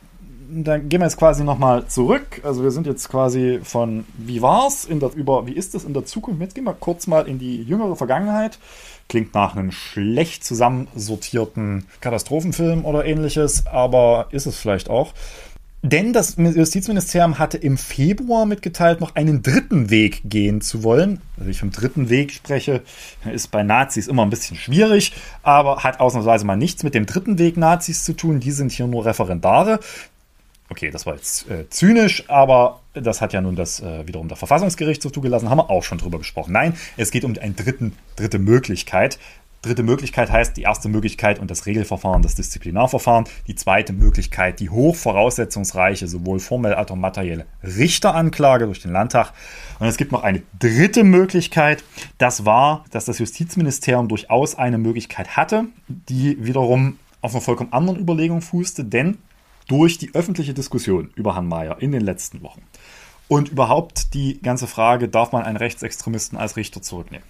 dann 0.51 0.89
gehen 0.89 1.01
wir 1.01 1.05
jetzt 1.05 1.17
quasi 1.17 1.43
nochmal 1.43 1.85
zurück. 1.85 2.41
Also 2.43 2.63
wir 2.63 2.71
sind 2.71 2.87
jetzt 2.87 3.07
quasi 3.09 3.59
von 3.63 4.05
wie 4.17 4.41
war's 4.41 4.83
in 4.83 4.99
der, 4.99 5.13
über 5.13 5.45
wie 5.45 5.53
ist 5.53 5.75
es 5.75 5.83
in 5.83 5.93
der 5.93 6.05
Zukunft. 6.05 6.41
Jetzt 6.41 6.55
gehen 6.55 6.63
wir 6.63 6.73
kurz 6.73 7.05
mal 7.07 7.27
in 7.27 7.37
die 7.37 7.61
jüngere 7.61 7.95
Vergangenheit. 7.95 8.57
Klingt 9.07 9.33
nach 9.35 9.55
einem 9.55 9.71
schlecht 9.71 10.43
zusammensortierten 10.43 11.85
Katastrophenfilm 12.01 12.85
oder 12.85 13.05
ähnliches, 13.05 13.67
aber 13.67 14.27
ist 14.31 14.47
es 14.47 14.57
vielleicht 14.57 14.89
auch. 14.89 15.13
Denn 15.81 16.11
das 16.11 16.35
Justizministerium 16.37 17.39
hatte 17.39 17.57
im 17.57 17.77
Februar 17.77 18.45
mitgeteilt, 18.45 18.99
noch 18.99 19.15
einen 19.15 19.41
dritten 19.41 19.89
Weg 19.89 20.21
gehen 20.25 20.59
zu 20.59 20.83
wollen. 20.83 21.21
Also 21.37 21.49
ich 21.49 21.59
vom 21.59 21.71
dritten 21.71 22.09
Weg 22.09 22.31
spreche, 22.33 22.81
ist 23.31 23.49
bei 23.49 23.63
Nazis 23.63 24.07
immer 24.07 24.23
ein 24.23 24.29
bisschen 24.29 24.57
schwierig, 24.57 25.13
aber 25.41 25.83
hat 25.83 26.01
ausnahmsweise 26.01 26.45
mal 26.45 26.57
nichts 26.57 26.83
mit 26.83 26.95
dem 26.95 27.05
dritten 27.05 27.39
Weg 27.39 27.55
Nazis 27.55 28.03
zu 28.03 28.11
tun. 28.11 28.41
Die 28.41 28.51
sind 28.51 28.73
hier 28.73 28.87
nur 28.87 29.05
Referendare. 29.05 29.79
Okay, 30.71 30.91
das 30.91 31.05
war 31.05 31.15
jetzt 31.15 31.49
äh, 31.49 31.67
zynisch, 31.69 32.29
aber 32.29 32.81
das 32.93 33.21
hat 33.21 33.33
ja 33.33 33.41
nun 33.41 33.55
das 33.55 33.79
äh, 33.79 34.05
wiederum 34.05 34.27
der 34.27 34.37
Verfassungsgericht 34.37 35.01
so 35.01 35.09
zugelassen, 35.09 35.49
haben 35.49 35.57
wir 35.57 35.69
auch 35.69 35.83
schon 35.83 35.97
drüber 35.97 36.19
gesprochen. 36.19 36.51
Nein, 36.51 36.75
es 36.95 37.09
geht 37.09 37.23
um 37.23 37.35
eine 37.39 37.53
dritte 37.53 38.39
Möglichkeit. 38.39 39.17
Dritte 39.61 39.83
Möglichkeit 39.83 40.31
heißt 40.31 40.55
die 40.55 40.61
erste 40.61 40.87
Möglichkeit 40.87 41.37
und 41.39 41.51
das 41.51 41.65
Regelverfahren, 41.65 42.21
das 42.21 42.35
Disziplinarverfahren. 42.35 43.25
Die 43.47 43.55
zweite 43.55 43.91
Möglichkeit, 43.91 44.61
die 44.61 44.69
hochvoraussetzungsreiche, 44.69 46.07
sowohl 46.07 46.39
formell 46.39 46.73
als 46.75 46.91
auch 46.91 46.95
materielle 46.95 47.45
Richteranklage 47.61 48.65
durch 48.65 48.81
den 48.81 48.93
Landtag. 48.93 49.33
Und 49.79 49.87
es 49.87 49.97
gibt 49.97 50.13
noch 50.13 50.23
eine 50.23 50.43
dritte 50.59 51.03
Möglichkeit. 51.03 51.83
Das 52.17 52.45
war, 52.45 52.85
dass 52.91 53.03
das 53.03 53.19
Justizministerium 53.19 54.07
durchaus 54.07 54.55
eine 54.55 54.77
Möglichkeit 54.77 55.35
hatte, 55.35 55.65
die 55.87 56.37
wiederum 56.45 56.97
auf 57.21 57.33
einer 57.33 57.41
vollkommen 57.41 57.73
anderen 57.73 57.99
Überlegung 57.99 58.41
fußte, 58.41 58.85
denn 58.85 59.17
durch 59.67 59.97
die 59.97 60.15
öffentliche 60.15 60.53
Diskussion 60.53 61.11
über 61.15 61.35
Herrn 61.35 61.47
Mayer 61.47 61.81
in 61.81 61.91
den 61.91 62.01
letzten 62.01 62.41
Wochen 62.41 62.61
und 63.27 63.49
überhaupt 63.49 64.13
die 64.13 64.41
ganze 64.41 64.67
Frage, 64.67 65.07
darf 65.07 65.31
man 65.31 65.43
einen 65.43 65.57
Rechtsextremisten 65.57 66.37
als 66.37 66.57
Richter 66.57 66.81
zurücknehmen, 66.81 67.25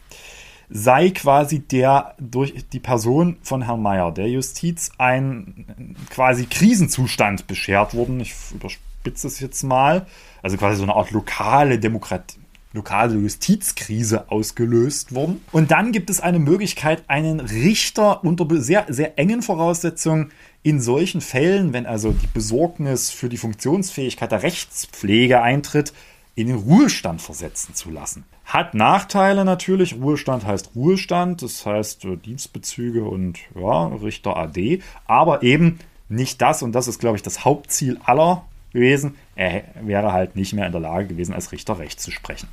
sei 0.69 1.10
quasi 1.10 1.60
der 1.60 2.15
durch 2.19 2.53
die 2.71 2.79
Person 2.79 3.38
von 3.41 3.63
Herrn 3.63 3.82
Mayer 3.82 4.12
der 4.12 4.29
Justiz 4.29 4.91
ein 4.97 5.95
quasi 6.10 6.45
Krisenzustand 6.45 7.47
beschert 7.47 7.93
worden. 7.93 8.19
Ich 8.19 8.36
überspitze 8.53 9.27
es 9.27 9.39
jetzt 9.39 9.63
mal. 9.63 10.05
Also 10.41 10.58
quasi 10.58 10.77
so 10.77 10.84
eine 10.84 10.95
Art 10.95 11.12
lokale 11.12 11.79
Demokratie, 11.79 12.39
lokale 12.73 13.15
Justizkrise 13.15 14.29
ausgelöst 14.32 15.13
worden. 15.15 15.41
Und 15.51 15.71
dann 15.71 15.91
gibt 15.91 16.10
es 16.10 16.21
eine 16.21 16.39
Möglichkeit, 16.39 17.03
einen 17.08 17.39
Richter 17.39 18.23
unter 18.23 18.47
sehr, 18.62 18.86
sehr 18.89 19.17
engen 19.17 19.41
Voraussetzungen 19.41 20.32
in 20.62 20.79
solchen 20.79 21.21
Fällen, 21.21 21.73
wenn 21.73 21.86
also 21.86 22.12
die 22.12 22.27
Besorgnis 22.27 23.10
für 23.10 23.29
die 23.29 23.38
Funktionsfähigkeit 23.38 24.32
der 24.32 24.43
Rechtspflege 24.43 25.41
eintritt, 25.41 25.93
in 26.36 26.47
den 26.47 26.58
Ruhestand 26.58 27.21
versetzen 27.21 27.75
zu 27.75 27.89
lassen. 27.89 28.23
Hat 28.49 28.73
Nachteile 28.73 29.45
natürlich. 29.45 29.93
Ruhestand 29.93 30.43
heißt 30.43 30.71
Ruhestand, 30.73 31.43
das 31.43 31.67
heißt 31.67 32.05
äh, 32.05 32.17
Dienstbezüge 32.17 33.03
und 33.03 33.38
ja, 33.53 33.85
Richter 33.88 34.35
AD, 34.35 34.81
aber 35.05 35.43
eben 35.43 35.77
nicht 36.09 36.41
das, 36.41 36.63
und 36.63 36.71
das 36.71 36.88
ist, 36.88 36.99
glaube 36.99 37.15
ich, 37.15 37.21
das 37.21 37.45
Hauptziel 37.45 37.99
aller 38.03 38.43
gewesen. 38.73 39.17
Er 39.35 39.65
wäre 39.81 40.13
halt 40.13 40.35
nicht 40.35 40.53
mehr 40.53 40.65
in 40.65 40.71
der 40.71 40.81
Lage 40.81 41.09
gewesen, 41.09 41.35
als 41.35 41.51
Richter 41.51 41.77
Recht 41.77 42.01
zu 42.01 42.09
sprechen. 42.09 42.47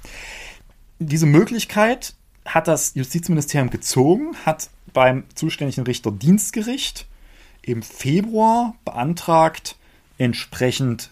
Diese 0.99 1.25
Möglichkeit 1.25 2.15
hat 2.45 2.69
das 2.69 2.95
Justizministerium 2.95 3.71
gezogen, 3.71 4.37
hat 4.45 4.69
beim 4.93 5.25
zuständigen 5.35 5.85
Richterdienstgericht 5.85 7.07
im 7.63 7.83
Februar 7.83 8.75
beantragt, 8.85 9.77
entsprechend 10.19 11.09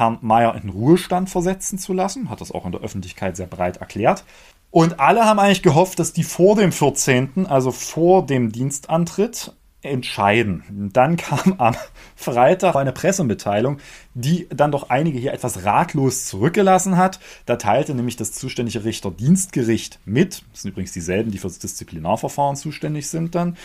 Herrn 0.00 0.18
Mayer 0.22 0.60
in 0.60 0.70
Ruhestand 0.70 1.30
versetzen 1.30 1.78
zu 1.78 1.92
lassen, 1.92 2.30
hat 2.30 2.40
das 2.40 2.50
auch 2.50 2.66
in 2.66 2.72
der 2.72 2.80
Öffentlichkeit 2.80 3.36
sehr 3.36 3.46
breit 3.46 3.76
erklärt. 3.76 4.24
Und 4.72 4.98
alle 4.98 5.24
haben 5.24 5.38
eigentlich 5.38 5.62
gehofft, 5.62 5.98
dass 5.98 6.12
die 6.12 6.24
vor 6.24 6.56
dem 6.56 6.72
14., 6.72 7.46
also 7.46 7.70
vor 7.70 8.26
dem 8.26 8.50
Dienstantritt, 8.50 9.52
entscheiden. 9.82 10.90
Dann 10.92 11.16
kam 11.16 11.54
am 11.58 11.74
Freitag 12.14 12.76
eine 12.76 12.92
Pressemitteilung, 12.92 13.78
die 14.14 14.46
dann 14.50 14.72
doch 14.72 14.90
einige 14.90 15.18
hier 15.18 15.32
etwas 15.32 15.64
ratlos 15.64 16.26
zurückgelassen 16.26 16.96
hat. 16.96 17.18
Da 17.46 17.56
teilte 17.56 17.94
nämlich 17.94 18.16
das 18.16 18.32
zuständige 18.32 18.84
Richterdienstgericht 18.84 20.00
mit, 20.04 20.44
das 20.52 20.62
sind 20.62 20.72
übrigens 20.72 20.92
dieselben, 20.92 21.30
die 21.30 21.38
für 21.38 21.48
das 21.48 21.58
Disziplinarverfahren 21.60 22.56
zuständig 22.56 23.08
sind 23.08 23.34
dann, 23.34 23.56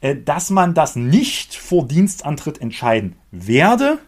äh, 0.00 0.16
dass 0.16 0.50
man 0.50 0.74
das 0.74 0.96
nicht 0.96 1.54
vor 1.54 1.86
Dienstantritt 1.86 2.60
entscheiden 2.60 3.16
werde, 3.30 3.98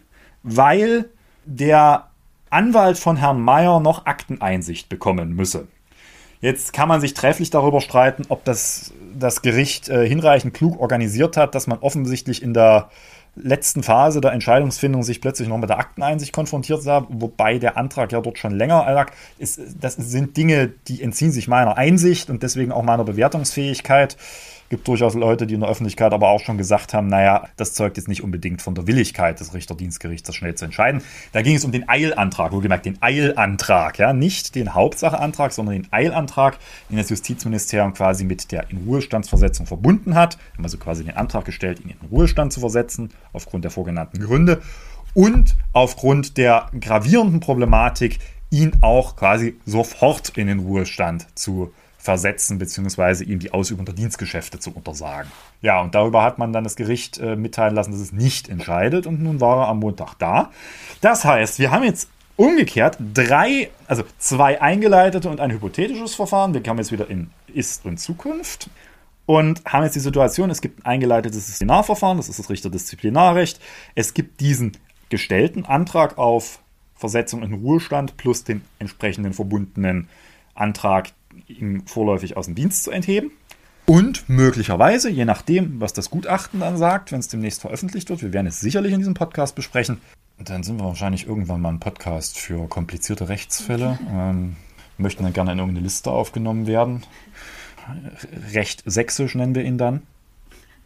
weil 0.43 1.09
der 1.45 2.07
Anwalt 2.49 2.97
von 2.97 3.17
Herrn 3.17 3.41
Mayer 3.41 3.79
noch 3.79 4.05
Akteneinsicht 4.05 4.89
bekommen 4.89 5.35
müsse. 5.35 5.67
Jetzt 6.41 6.73
kann 6.73 6.89
man 6.89 6.99
sich 6.99 7.13
trefflich 7.13 7.49
darüber 7.49 7.79
streiten, 7.79 8.23
ob 8.27 8.43
das, 8.43 8.93
das 9.17 9.41
Gericht 9.41 9.87
äh, 9.87 10.07
hinreichend 10.07 10.53
klug 10.53 10.79
organisiert 10.79 11.37
hat, 11.37 11.55
dass 11.55 11.67
man 11.67 11.79
offensichtlich 11.79 12.43
in 12.43 12.53
der 12.53 12.89
letzten 13.35 13.81
Phase 13.81 14.21
der 14.21 14.33
Entscheidungsfindung 14.33 15.03
sich 15.03 15.21
plötzlich 15.21 15.47
noch 15.47 15.57
mit 15.57 15.69
der 15.69 15.79
Akteneinsicht 15.79 16.33
konfrontiert 16.33 16.83
sah, 16.83 17.07
wobei 17.09 17.57
der 17.57 17.77
Antrag 17.77 18.11
ja 18.11 18.21
dort 18.21 18.37
schon 18.37 18.53
länger 18.53 18.85
lag. 18.91 19.11
Ist, 19.39 19.59
das 19.79 19.95
sind 19.95 20.37
Dinge, 20.37 20.67
die 20.87 21.01
entziehen 21.01 21.31
sich 21.31 21.47
meiner 21.47 21.77
Einsicht 21.77 22.29
und 22.29 22.43
deswegen 22.43 22.71
auch 22.71 22.83
meiner 22.83 23.03
Bewertungsfähigkeit 23.03 24.17
gibt 24.73 24.87
durchaus 24.87 25.13
Leute, 25.13 25.45
die 25.45 25.53
in 25.53 25.59
der 25.59 25.69
Öffentlichkeit 25.69 26.13
aber 26.13 26.29
auch 26.29 26.39
schon 26.39 26.57
gesagt 26.57 26.95
haben, 26.95 27.05
naja, 27.05 27.47
das 27.57 27.75
zeugt 27.75 27.97
jetzt 27.97 28.07
nicht 28.07 28.23
unbedingt 28.23 28.59
von 28.59 28.73
der 28.73 28.87
Willigkeit 28.87 29.39
des 29.39 29.53
Richterdienstgerichts, 29.53 30.25
das 30.25 30.35
schnell 30.35 30.55
zu 30.55 30.65
entscheiden. 30.65 31.03
Da 31.31 31.43
ging 31.43 31.55
es 31.55 31.63
um 31.63 31.71
den 31.71 31.87
Eilantrag, 31.87 32.51
wohlgemerkt 32.51 32.87
den 32.87 32.99
Eilantrag, 32.99 33.99
ja, 33.99 34.13
nicht 34.13 34.55
den 34.55 34.73
Hauptsacheantrag, 34.73 35.53
sondern 35.53 35.75
den 35.75 35.87
Eilantrag, 35.91 36.57
den 36.89 36.97
das 36.97 37.11
Justizministerium 37.11 37.93
quasi 37.93 38.25
mit 38.25 38.51
der 38.51 38.71
Inruhestandsversetzung 38.71 39.67
verbunden 39.67 40.15
hat. 40.15 40.37
Wir 40.37 40.57
haben 40.57 40.63
also 40.63 40.79
quasi 40.79 41.03
den 41.03 41.17
Antrag 41.17 41.45
gestellt, 41.45 41.79
ihn 41.79 41.91
in 41.91 41.99
den 41.99 42.09
Ruhestand 42.09 42.51
zu 42.51 42.59
versetzen, 42.59 43.11
aufgrund 43.31 43.65
der 43.65 43.71
vorgenannten 43.71 44.19
Gründe 44.19 44.59
und 45.13 45.55
aufgrund 45.73 46.37
der 46.37 46.71
gravierenden 46.81 47.41
Problematik, 47.41 48.17
ihn 48.49 48.71
auch 48.81 49.15
quasi 49.17 49.55
sofort 49.67 50.35
in 50.35 50.47
den 50.47 50.59
Ruhestand 50.59 51.27
zu 51.37 51.65
versetzen 51.65 51.82
versetzen, 52.03 52.57
beziehungsweise 52.57 53.23
ihm 53.23 53.39
die 53.39 53.53
Ausübung 53.53 53.85
der 53.85 53.95
Dienstgeschäfte 53.95 54.59
zu 54.59 54.71
untersagen. 54.71 55.31
Ja, 55.61 55.81
und 55.81 55.95
darüber 55.95 56.21
hat 56.21 56.37
man 56.37 56.51
dann 56.51 56.65
das 56.65 56.75
Gericht 56.75 57.17
äh, 57.17 57.37
mitteilen 57.37 57.73
lassen, 57.73 57.91
dass 57.93 58.01
es 58.01 58.11
nicht 58.11 58.49
entscheidet 58.49 59.07
und 59.07 59.23
nun 59.23 59.39
war 59.39 59.63
er 59.63 59.67
am 59.69 59.79
Montag 59.79 60.15
da. 60.15 60.51
Das 60.99 61.23
heißt, 61.23 61.59
wir 61.59 61.71
haben 61.71 61.85
jetzt 61.85 62.09
umgekehrt 62.35 62.97
drei, 63.13 63.69
also 63.87 64.03
zwei 64.17 64.61
eingeleitete 64.61 65.29
und 65.29 65.39
ein 65.39 65.51
hypothetisches 65.51 66.13
Verfahren. 66.13 66.53
Wir 66.53 66.61
kommen 66.61 66.79
jetzt 66.79 66.91
wieder 66.91 67.09
in 67.09 67.29
Ist 67.47 67.85
und 67.85 67.97
Zukunft 68.01 68.69
und 69.25 69.63
haben 69.63 69.85
jetzt 69.85 69.95
die 69.95 70.01
Situation, 70.01 70.49
es 70.49 70.59
gibt 70.59 70.85
ein 70.85 70.85
eingeleitetes 70.85 71.45
Disziplinarverfahren, 71.45 72.17
das 72.17 72.27
ist 72.27 72.39
das 72.39 72.49
Richterdisziplinarrecht. 72.49 73.61
Es 73.95 74.13
gibt 74.13 74.41
diesen 74.41 74.73
gestellten 75.07 75.63
Antrag 75.63 76.17
auf 76.17 76.59
Versetzung 76.95 77.43
in 77.43 77.53
Ruhestand 77.53 78.17
plus 78.17 78.43
den 78.43 78.61
entsprechenden 78.79 79.31
verbundenen 79.31 80.09
Antrag 80.53 81.11
ihn 81.59 81.85
vorläufig 81.85 82.37
aus 82.37 82.45
dem 82.45 82.55
Dienst 82.55 82.83
zu 82.83 82.91
entheben. 82.91 83.31
Und 83.85 84.29
möglicherweise, 84.29 85.09
je 85.09 85.25
nachdem, 85.25 85.81
was 85.81 85.93
das 85.93 86.09
Gutachten 86.09 86.61
dann 86.61 86.77
sagt, 86.77 87.11
wenn 87.11 87.19
es 87.19 87.27
demnächst 87.27 87.61
veröffentlicht 87.61 88.09
wird, 88.09 88.21
wir 88.21 88.31
werden 88.31 88.47
es 88.47 88.59
sicherlich 88.59 88.93
in 88.93 88.99
diesem 88.99 89.13
Podcast 89.13 89.55
besprechen, 89.55 89.99
dann 90.39 90.63
sind 90.63 90.79
wir 90.79 90.85
wahrscheinlich 90.85 91.27
irgendwann 91.27 91.61
mal 91.61 91.69
ein 91.69 91.79
Podcast 91.79 92.39
für 92.39 92.67
komplizierte 92.67 93.29
Rechtsfälle. 93.29 93.99
Ähm, 94.13 94.55
möchten 94.97 95.23
dann 95.23 95.33
gerne 95.33 95.51
in 95.51 95.59
irgendeine 95.59 95.83
Liste 95.83 96.11
aufgenommen 96.11 96.67
werden. 96.67 97.03
Recht 98.53 98.83
sächsisch 98.85 99.35
nennen 99.35 99.55
wir 99.55 99.63
ihn 99.63 99.77
dann. 99.77 100.03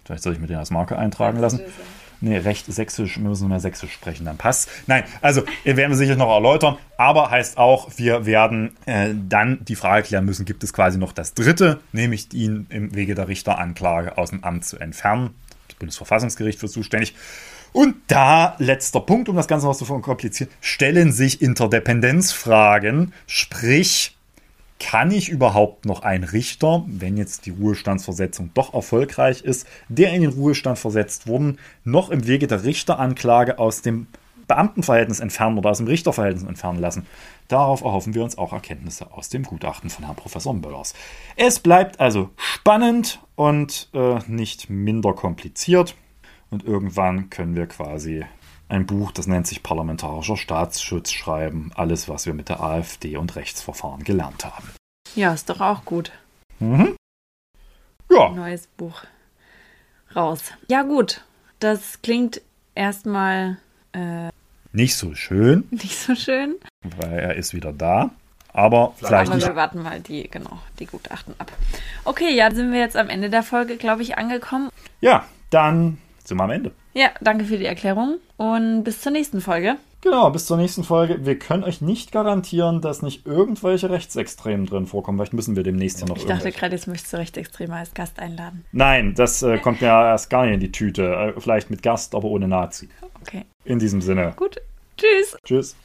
Vielleicht 0.05 0.23
soll 0.23 0.33
ich 0.33 0.39
mir 0.39 0.47
den 0.47 0.57
als 0.57 0.71
Marke 0.71 0.97
eintragen 0.97 1.39
lassen. 1.39 1.59
Nee, 2.19 2.37
recht 2.37 2.65
sächsisch, 2.65 3.17
wir 3.17 3.29
müssen 3.29 3.47
mal 3.47 3.59
sächsisch 3.59 3.93
sprechen, 3.93 4.25
dann 4.25 4.37
passt. 4.37 4.69
Nein, 4.87 5.03
also 5.21 5.43
werden 5.63 5.91
wir 5.91 5.95
sicherlich 5.95 6.17
noch 6.17 6.33
erläutern, 6.33 6.77
aber 6.97 7.29
heißt 7.29 7.57
auch, 7.57 7.91
wir 7.97 8.25
werden 8.25 8.75
äh, 8.85 9.09
dann 9.13 9.63
die 9.65 9.75
Frage 9.75 10.07
klären 10.07 10.25
müssen, 10.25 10.45
gibt 10.45 10.63
es 10.63 10.73
quasi 10.73 10.97
noch 10.97 11.13
das 11.13 11.35
dritte, 11.35 11.79
nämlich 11.91 12.33
ihn 12.33 12.65
im 12.69 12.95
Wege 12.95 13.13
der 13.13 13.27
Richteranklage 13.27 14.17
aus 14.17 14.31
dem 14.31 14.43
Amt 14.43 14.65
zu 14.65 14.79
entfernen. 14.79 15.35
Das 15.67 15.77
Bundesverfassungsgericht 15.77 16.61
wird 16.61 16.71
zuständig. 16.71 17.13
Und 17.71 17.95
da, 18.07 18.55
letzter 18.57 19.01
Punkt, 19.01 19.29
um 19.29 19.35
das 19.35 19.47
Ganze 19.47 19.67
noch 19.67 19.75
zu 19.75 19.85
verkomplizieren, 19.85 20.51
stellen 20.61 21.11
sich 21.11 21.41
Interdependenzfragen, 21.41 23.13
sprich, 23.27 24.16
kann 24.79 25.11
ich 25.11 25.29
überhaupt 25.29 25.85
noch 25.85 26.03
einen 26.03 26.23
Richter, 26.23 26.83
wenn 26.87 27.17
jetzt 27.17 27.45
die 27.45 27.51
Ruhestandsversetzung 27.51 28.51
doch 28.53 28.73
erfolgreich 28.73 29.41
ist, 29.41 29.67
der 29.89 30.13
in 30.13 30.21
den 30.21 30.31
Ruhestand 30.31 30.77
versetzt 30.77 31.27
worden, 31.27 31.57
noch 31.83 32.09
im 32.09 32.27
Wege 32.27 32.47
der 32.47 32.63
Richteranklage 32.63 33.59
aus 33.59 33.81
dem 33.81 34.07
Beamtenverhältnis 34.47 35.19
entfernen 35.19 35.57
oder 35.57 35.71
aus 35.71 35.77
dem 35.77 35.87
Richterverhältnis 35.87 36.47
entfernen 36.47 36.79
lassen. 36.79 37.05
Darauf 37.47 37.81
erhoffen 37.81 38.13
wir 38.13 38.23
uns 38.23 38.37
auch 38.37 38.53
Erkenntnisse 38.53 39.11
aus 39.11 39.29
dem 39.29 39.43
Gutachten 39.43 39.89
von 39.89 40.05
Herrn 40.05 40.15
Professor 40.15 40.53
Möllers. 40.53 40.93
Es 41.35 41.59
bleibt 41.59 41.99
also 41.99 42.29
spannend 42.37 43.19
und 43.35 43.89
äh, 43.93 44.19
nicht 44.27 44.69
minder 44.69 45.13
kompliziert. 45.13 45.95
Und 46.49 46.63
irgendwann 46.63 47.29
können 47.29 47.55
wir 47.55 47.67
quasi 47.67 48.23
ein 48.69 48.85
Buch, 48.85 49.11
das 49.11 49.27
nennt 49.27 49.47
sich 49.47 49.63
Parlamentarischer 49.63 50.37
Staatsschutz 50.37 51.11
schreiben. 51.11 51.71
Alles, 51.75 52.09
was 52.09 52.25
wir 52.25 52.33
mit 52.33 52.49
der 52.49 52.61
AfD 52.61 53.17
und 53.17 53.35
Rechtsverfahren 53.35 54.03
gelernt 54.03 54.45
haben. 54.45 54.71
Ja, 55.15 55.33
ist 55.33 55.49
doch 55.49 55.61
auch 55.61 55.85
gut. 55.85 56.11
Mhm. 56.59 56.95
Ja. 58.09 58.29
Neues 58.29 58.67
Buch 58.67 59.03
raus. 60.15 60.43
Ja, 60.67 60.83
gut. 60.83 61.23
Das 61.59 62.01
klingt 62.01 62.41
erstmal 62.75 63.57
äh, 63.93 64.29
nicht 64.73 64.95
so 64.95 65.15
schön. 65.15 65.67
Nicht 65.71 65.97
so 65.97 66.15
schön. 66.15 66.55
Weil 66.83 67.19
er 67.19 67.35
ist 67.35 67.53
wieder 67.53 67.73
da. 67.73 68.11
Aber 68.53 68.93
vielleicht. 68.97 69.31
Aber 69.31 69.41
wir 69.41 69.55
warten 69.55 69.81
mal 69.81 69.99
die, 69.99 70.29
genau, 70.29 70.59
die 70.79 70.85
Gutachten 70.85 71.35
ab. 71.37 71.51
Okay, 72.05 72.33
ja, 72.35 72.51
sind 72.51 72.71
wir 72.71 72.79
jetzt 72.79 72.97
am 72.97 73.09
Ende 73.09 73.29
der 73.29 73.43
Folge, 73.43 73.77
glaube 73.77 74.01
ich, 74.01 74.17
angekommen. 74.17 74.69
Ja, 75.01 75.25
dann 75.49 75.97
sind 76.23 76.37
wir 76.37 76.43
am 76.43 76.51
Ende. 76.51 76.71
Ja, 76.97 77.11
danke 77.21 77.45
für 77.45 77.59
die 77.59 77.65
Erklärung 77.67 78.17
und 78.37 78.83
bis 78.83 79.01
zur 79.01 79.11
nächsten 79.11 79.39
Folge. 79.39 79.75
Genau, 80.01 80.31
bis 80.31 80.47
zur 80.47 80.57
nächsten 80.57 80.83
Folge. 80.83 81.27
Wir 81.27 81.37
können 81.37 81.63
euch 81.63 81.79
nicht 81.79 82.11
garantieren, 82.11 82.81
dass 82.81 83.03
nicht 83.03 83.27
irgendwelche 83.27 83.91
Rechtsextremen 83.91 84.65
drin 84.65 84.87
vorkommen. 84.87 85.19
Vielleicht 85.19 85.33
müssen 85.33 85.55
wir 85.55 85.61
demnächst 85.61 86.01
ja 86.01 86.07
noch 86.07 86.17
Ich 86.17 86.25
dachte 86.25 86.51
gerade, 86.51 86.75
jetzt 86.75 86.87
möchtest 86.87 87.13
du 87.13 87.17
Rechtsextreme 87.17 87.75
als 87.75 87.93
Gast 87.93 88.17
einladen. 88.17 88.65
Nein, 88.71 89.13
das 89.13 89.43
äh, 89.43 89.57
kommt 89.63 89.81
mir 89.81 89.89
erst 89.89 90.31
gar 90.31 90.45
nicht 90.45 90.55
in 90.55 90.59
die 90.59 90.71
Tüte. 90.71 91.33
Äh, 91.35 91.39
vielleicht 91.39 91.69
mit 91.69 91.83
Gast, 91.83 92.15
aber 92.15 92.29
ohne 92.29 92.47
Nazi. 92.47 92.89
Okay, 93.21 93.45
In 93.63 93.77
diesem 93.77 94.01
Sinne. 94.01 94.33
gut. 94.35 94.59
Tschüss. 94.97 95.37
Tschüss. 95.43 95.75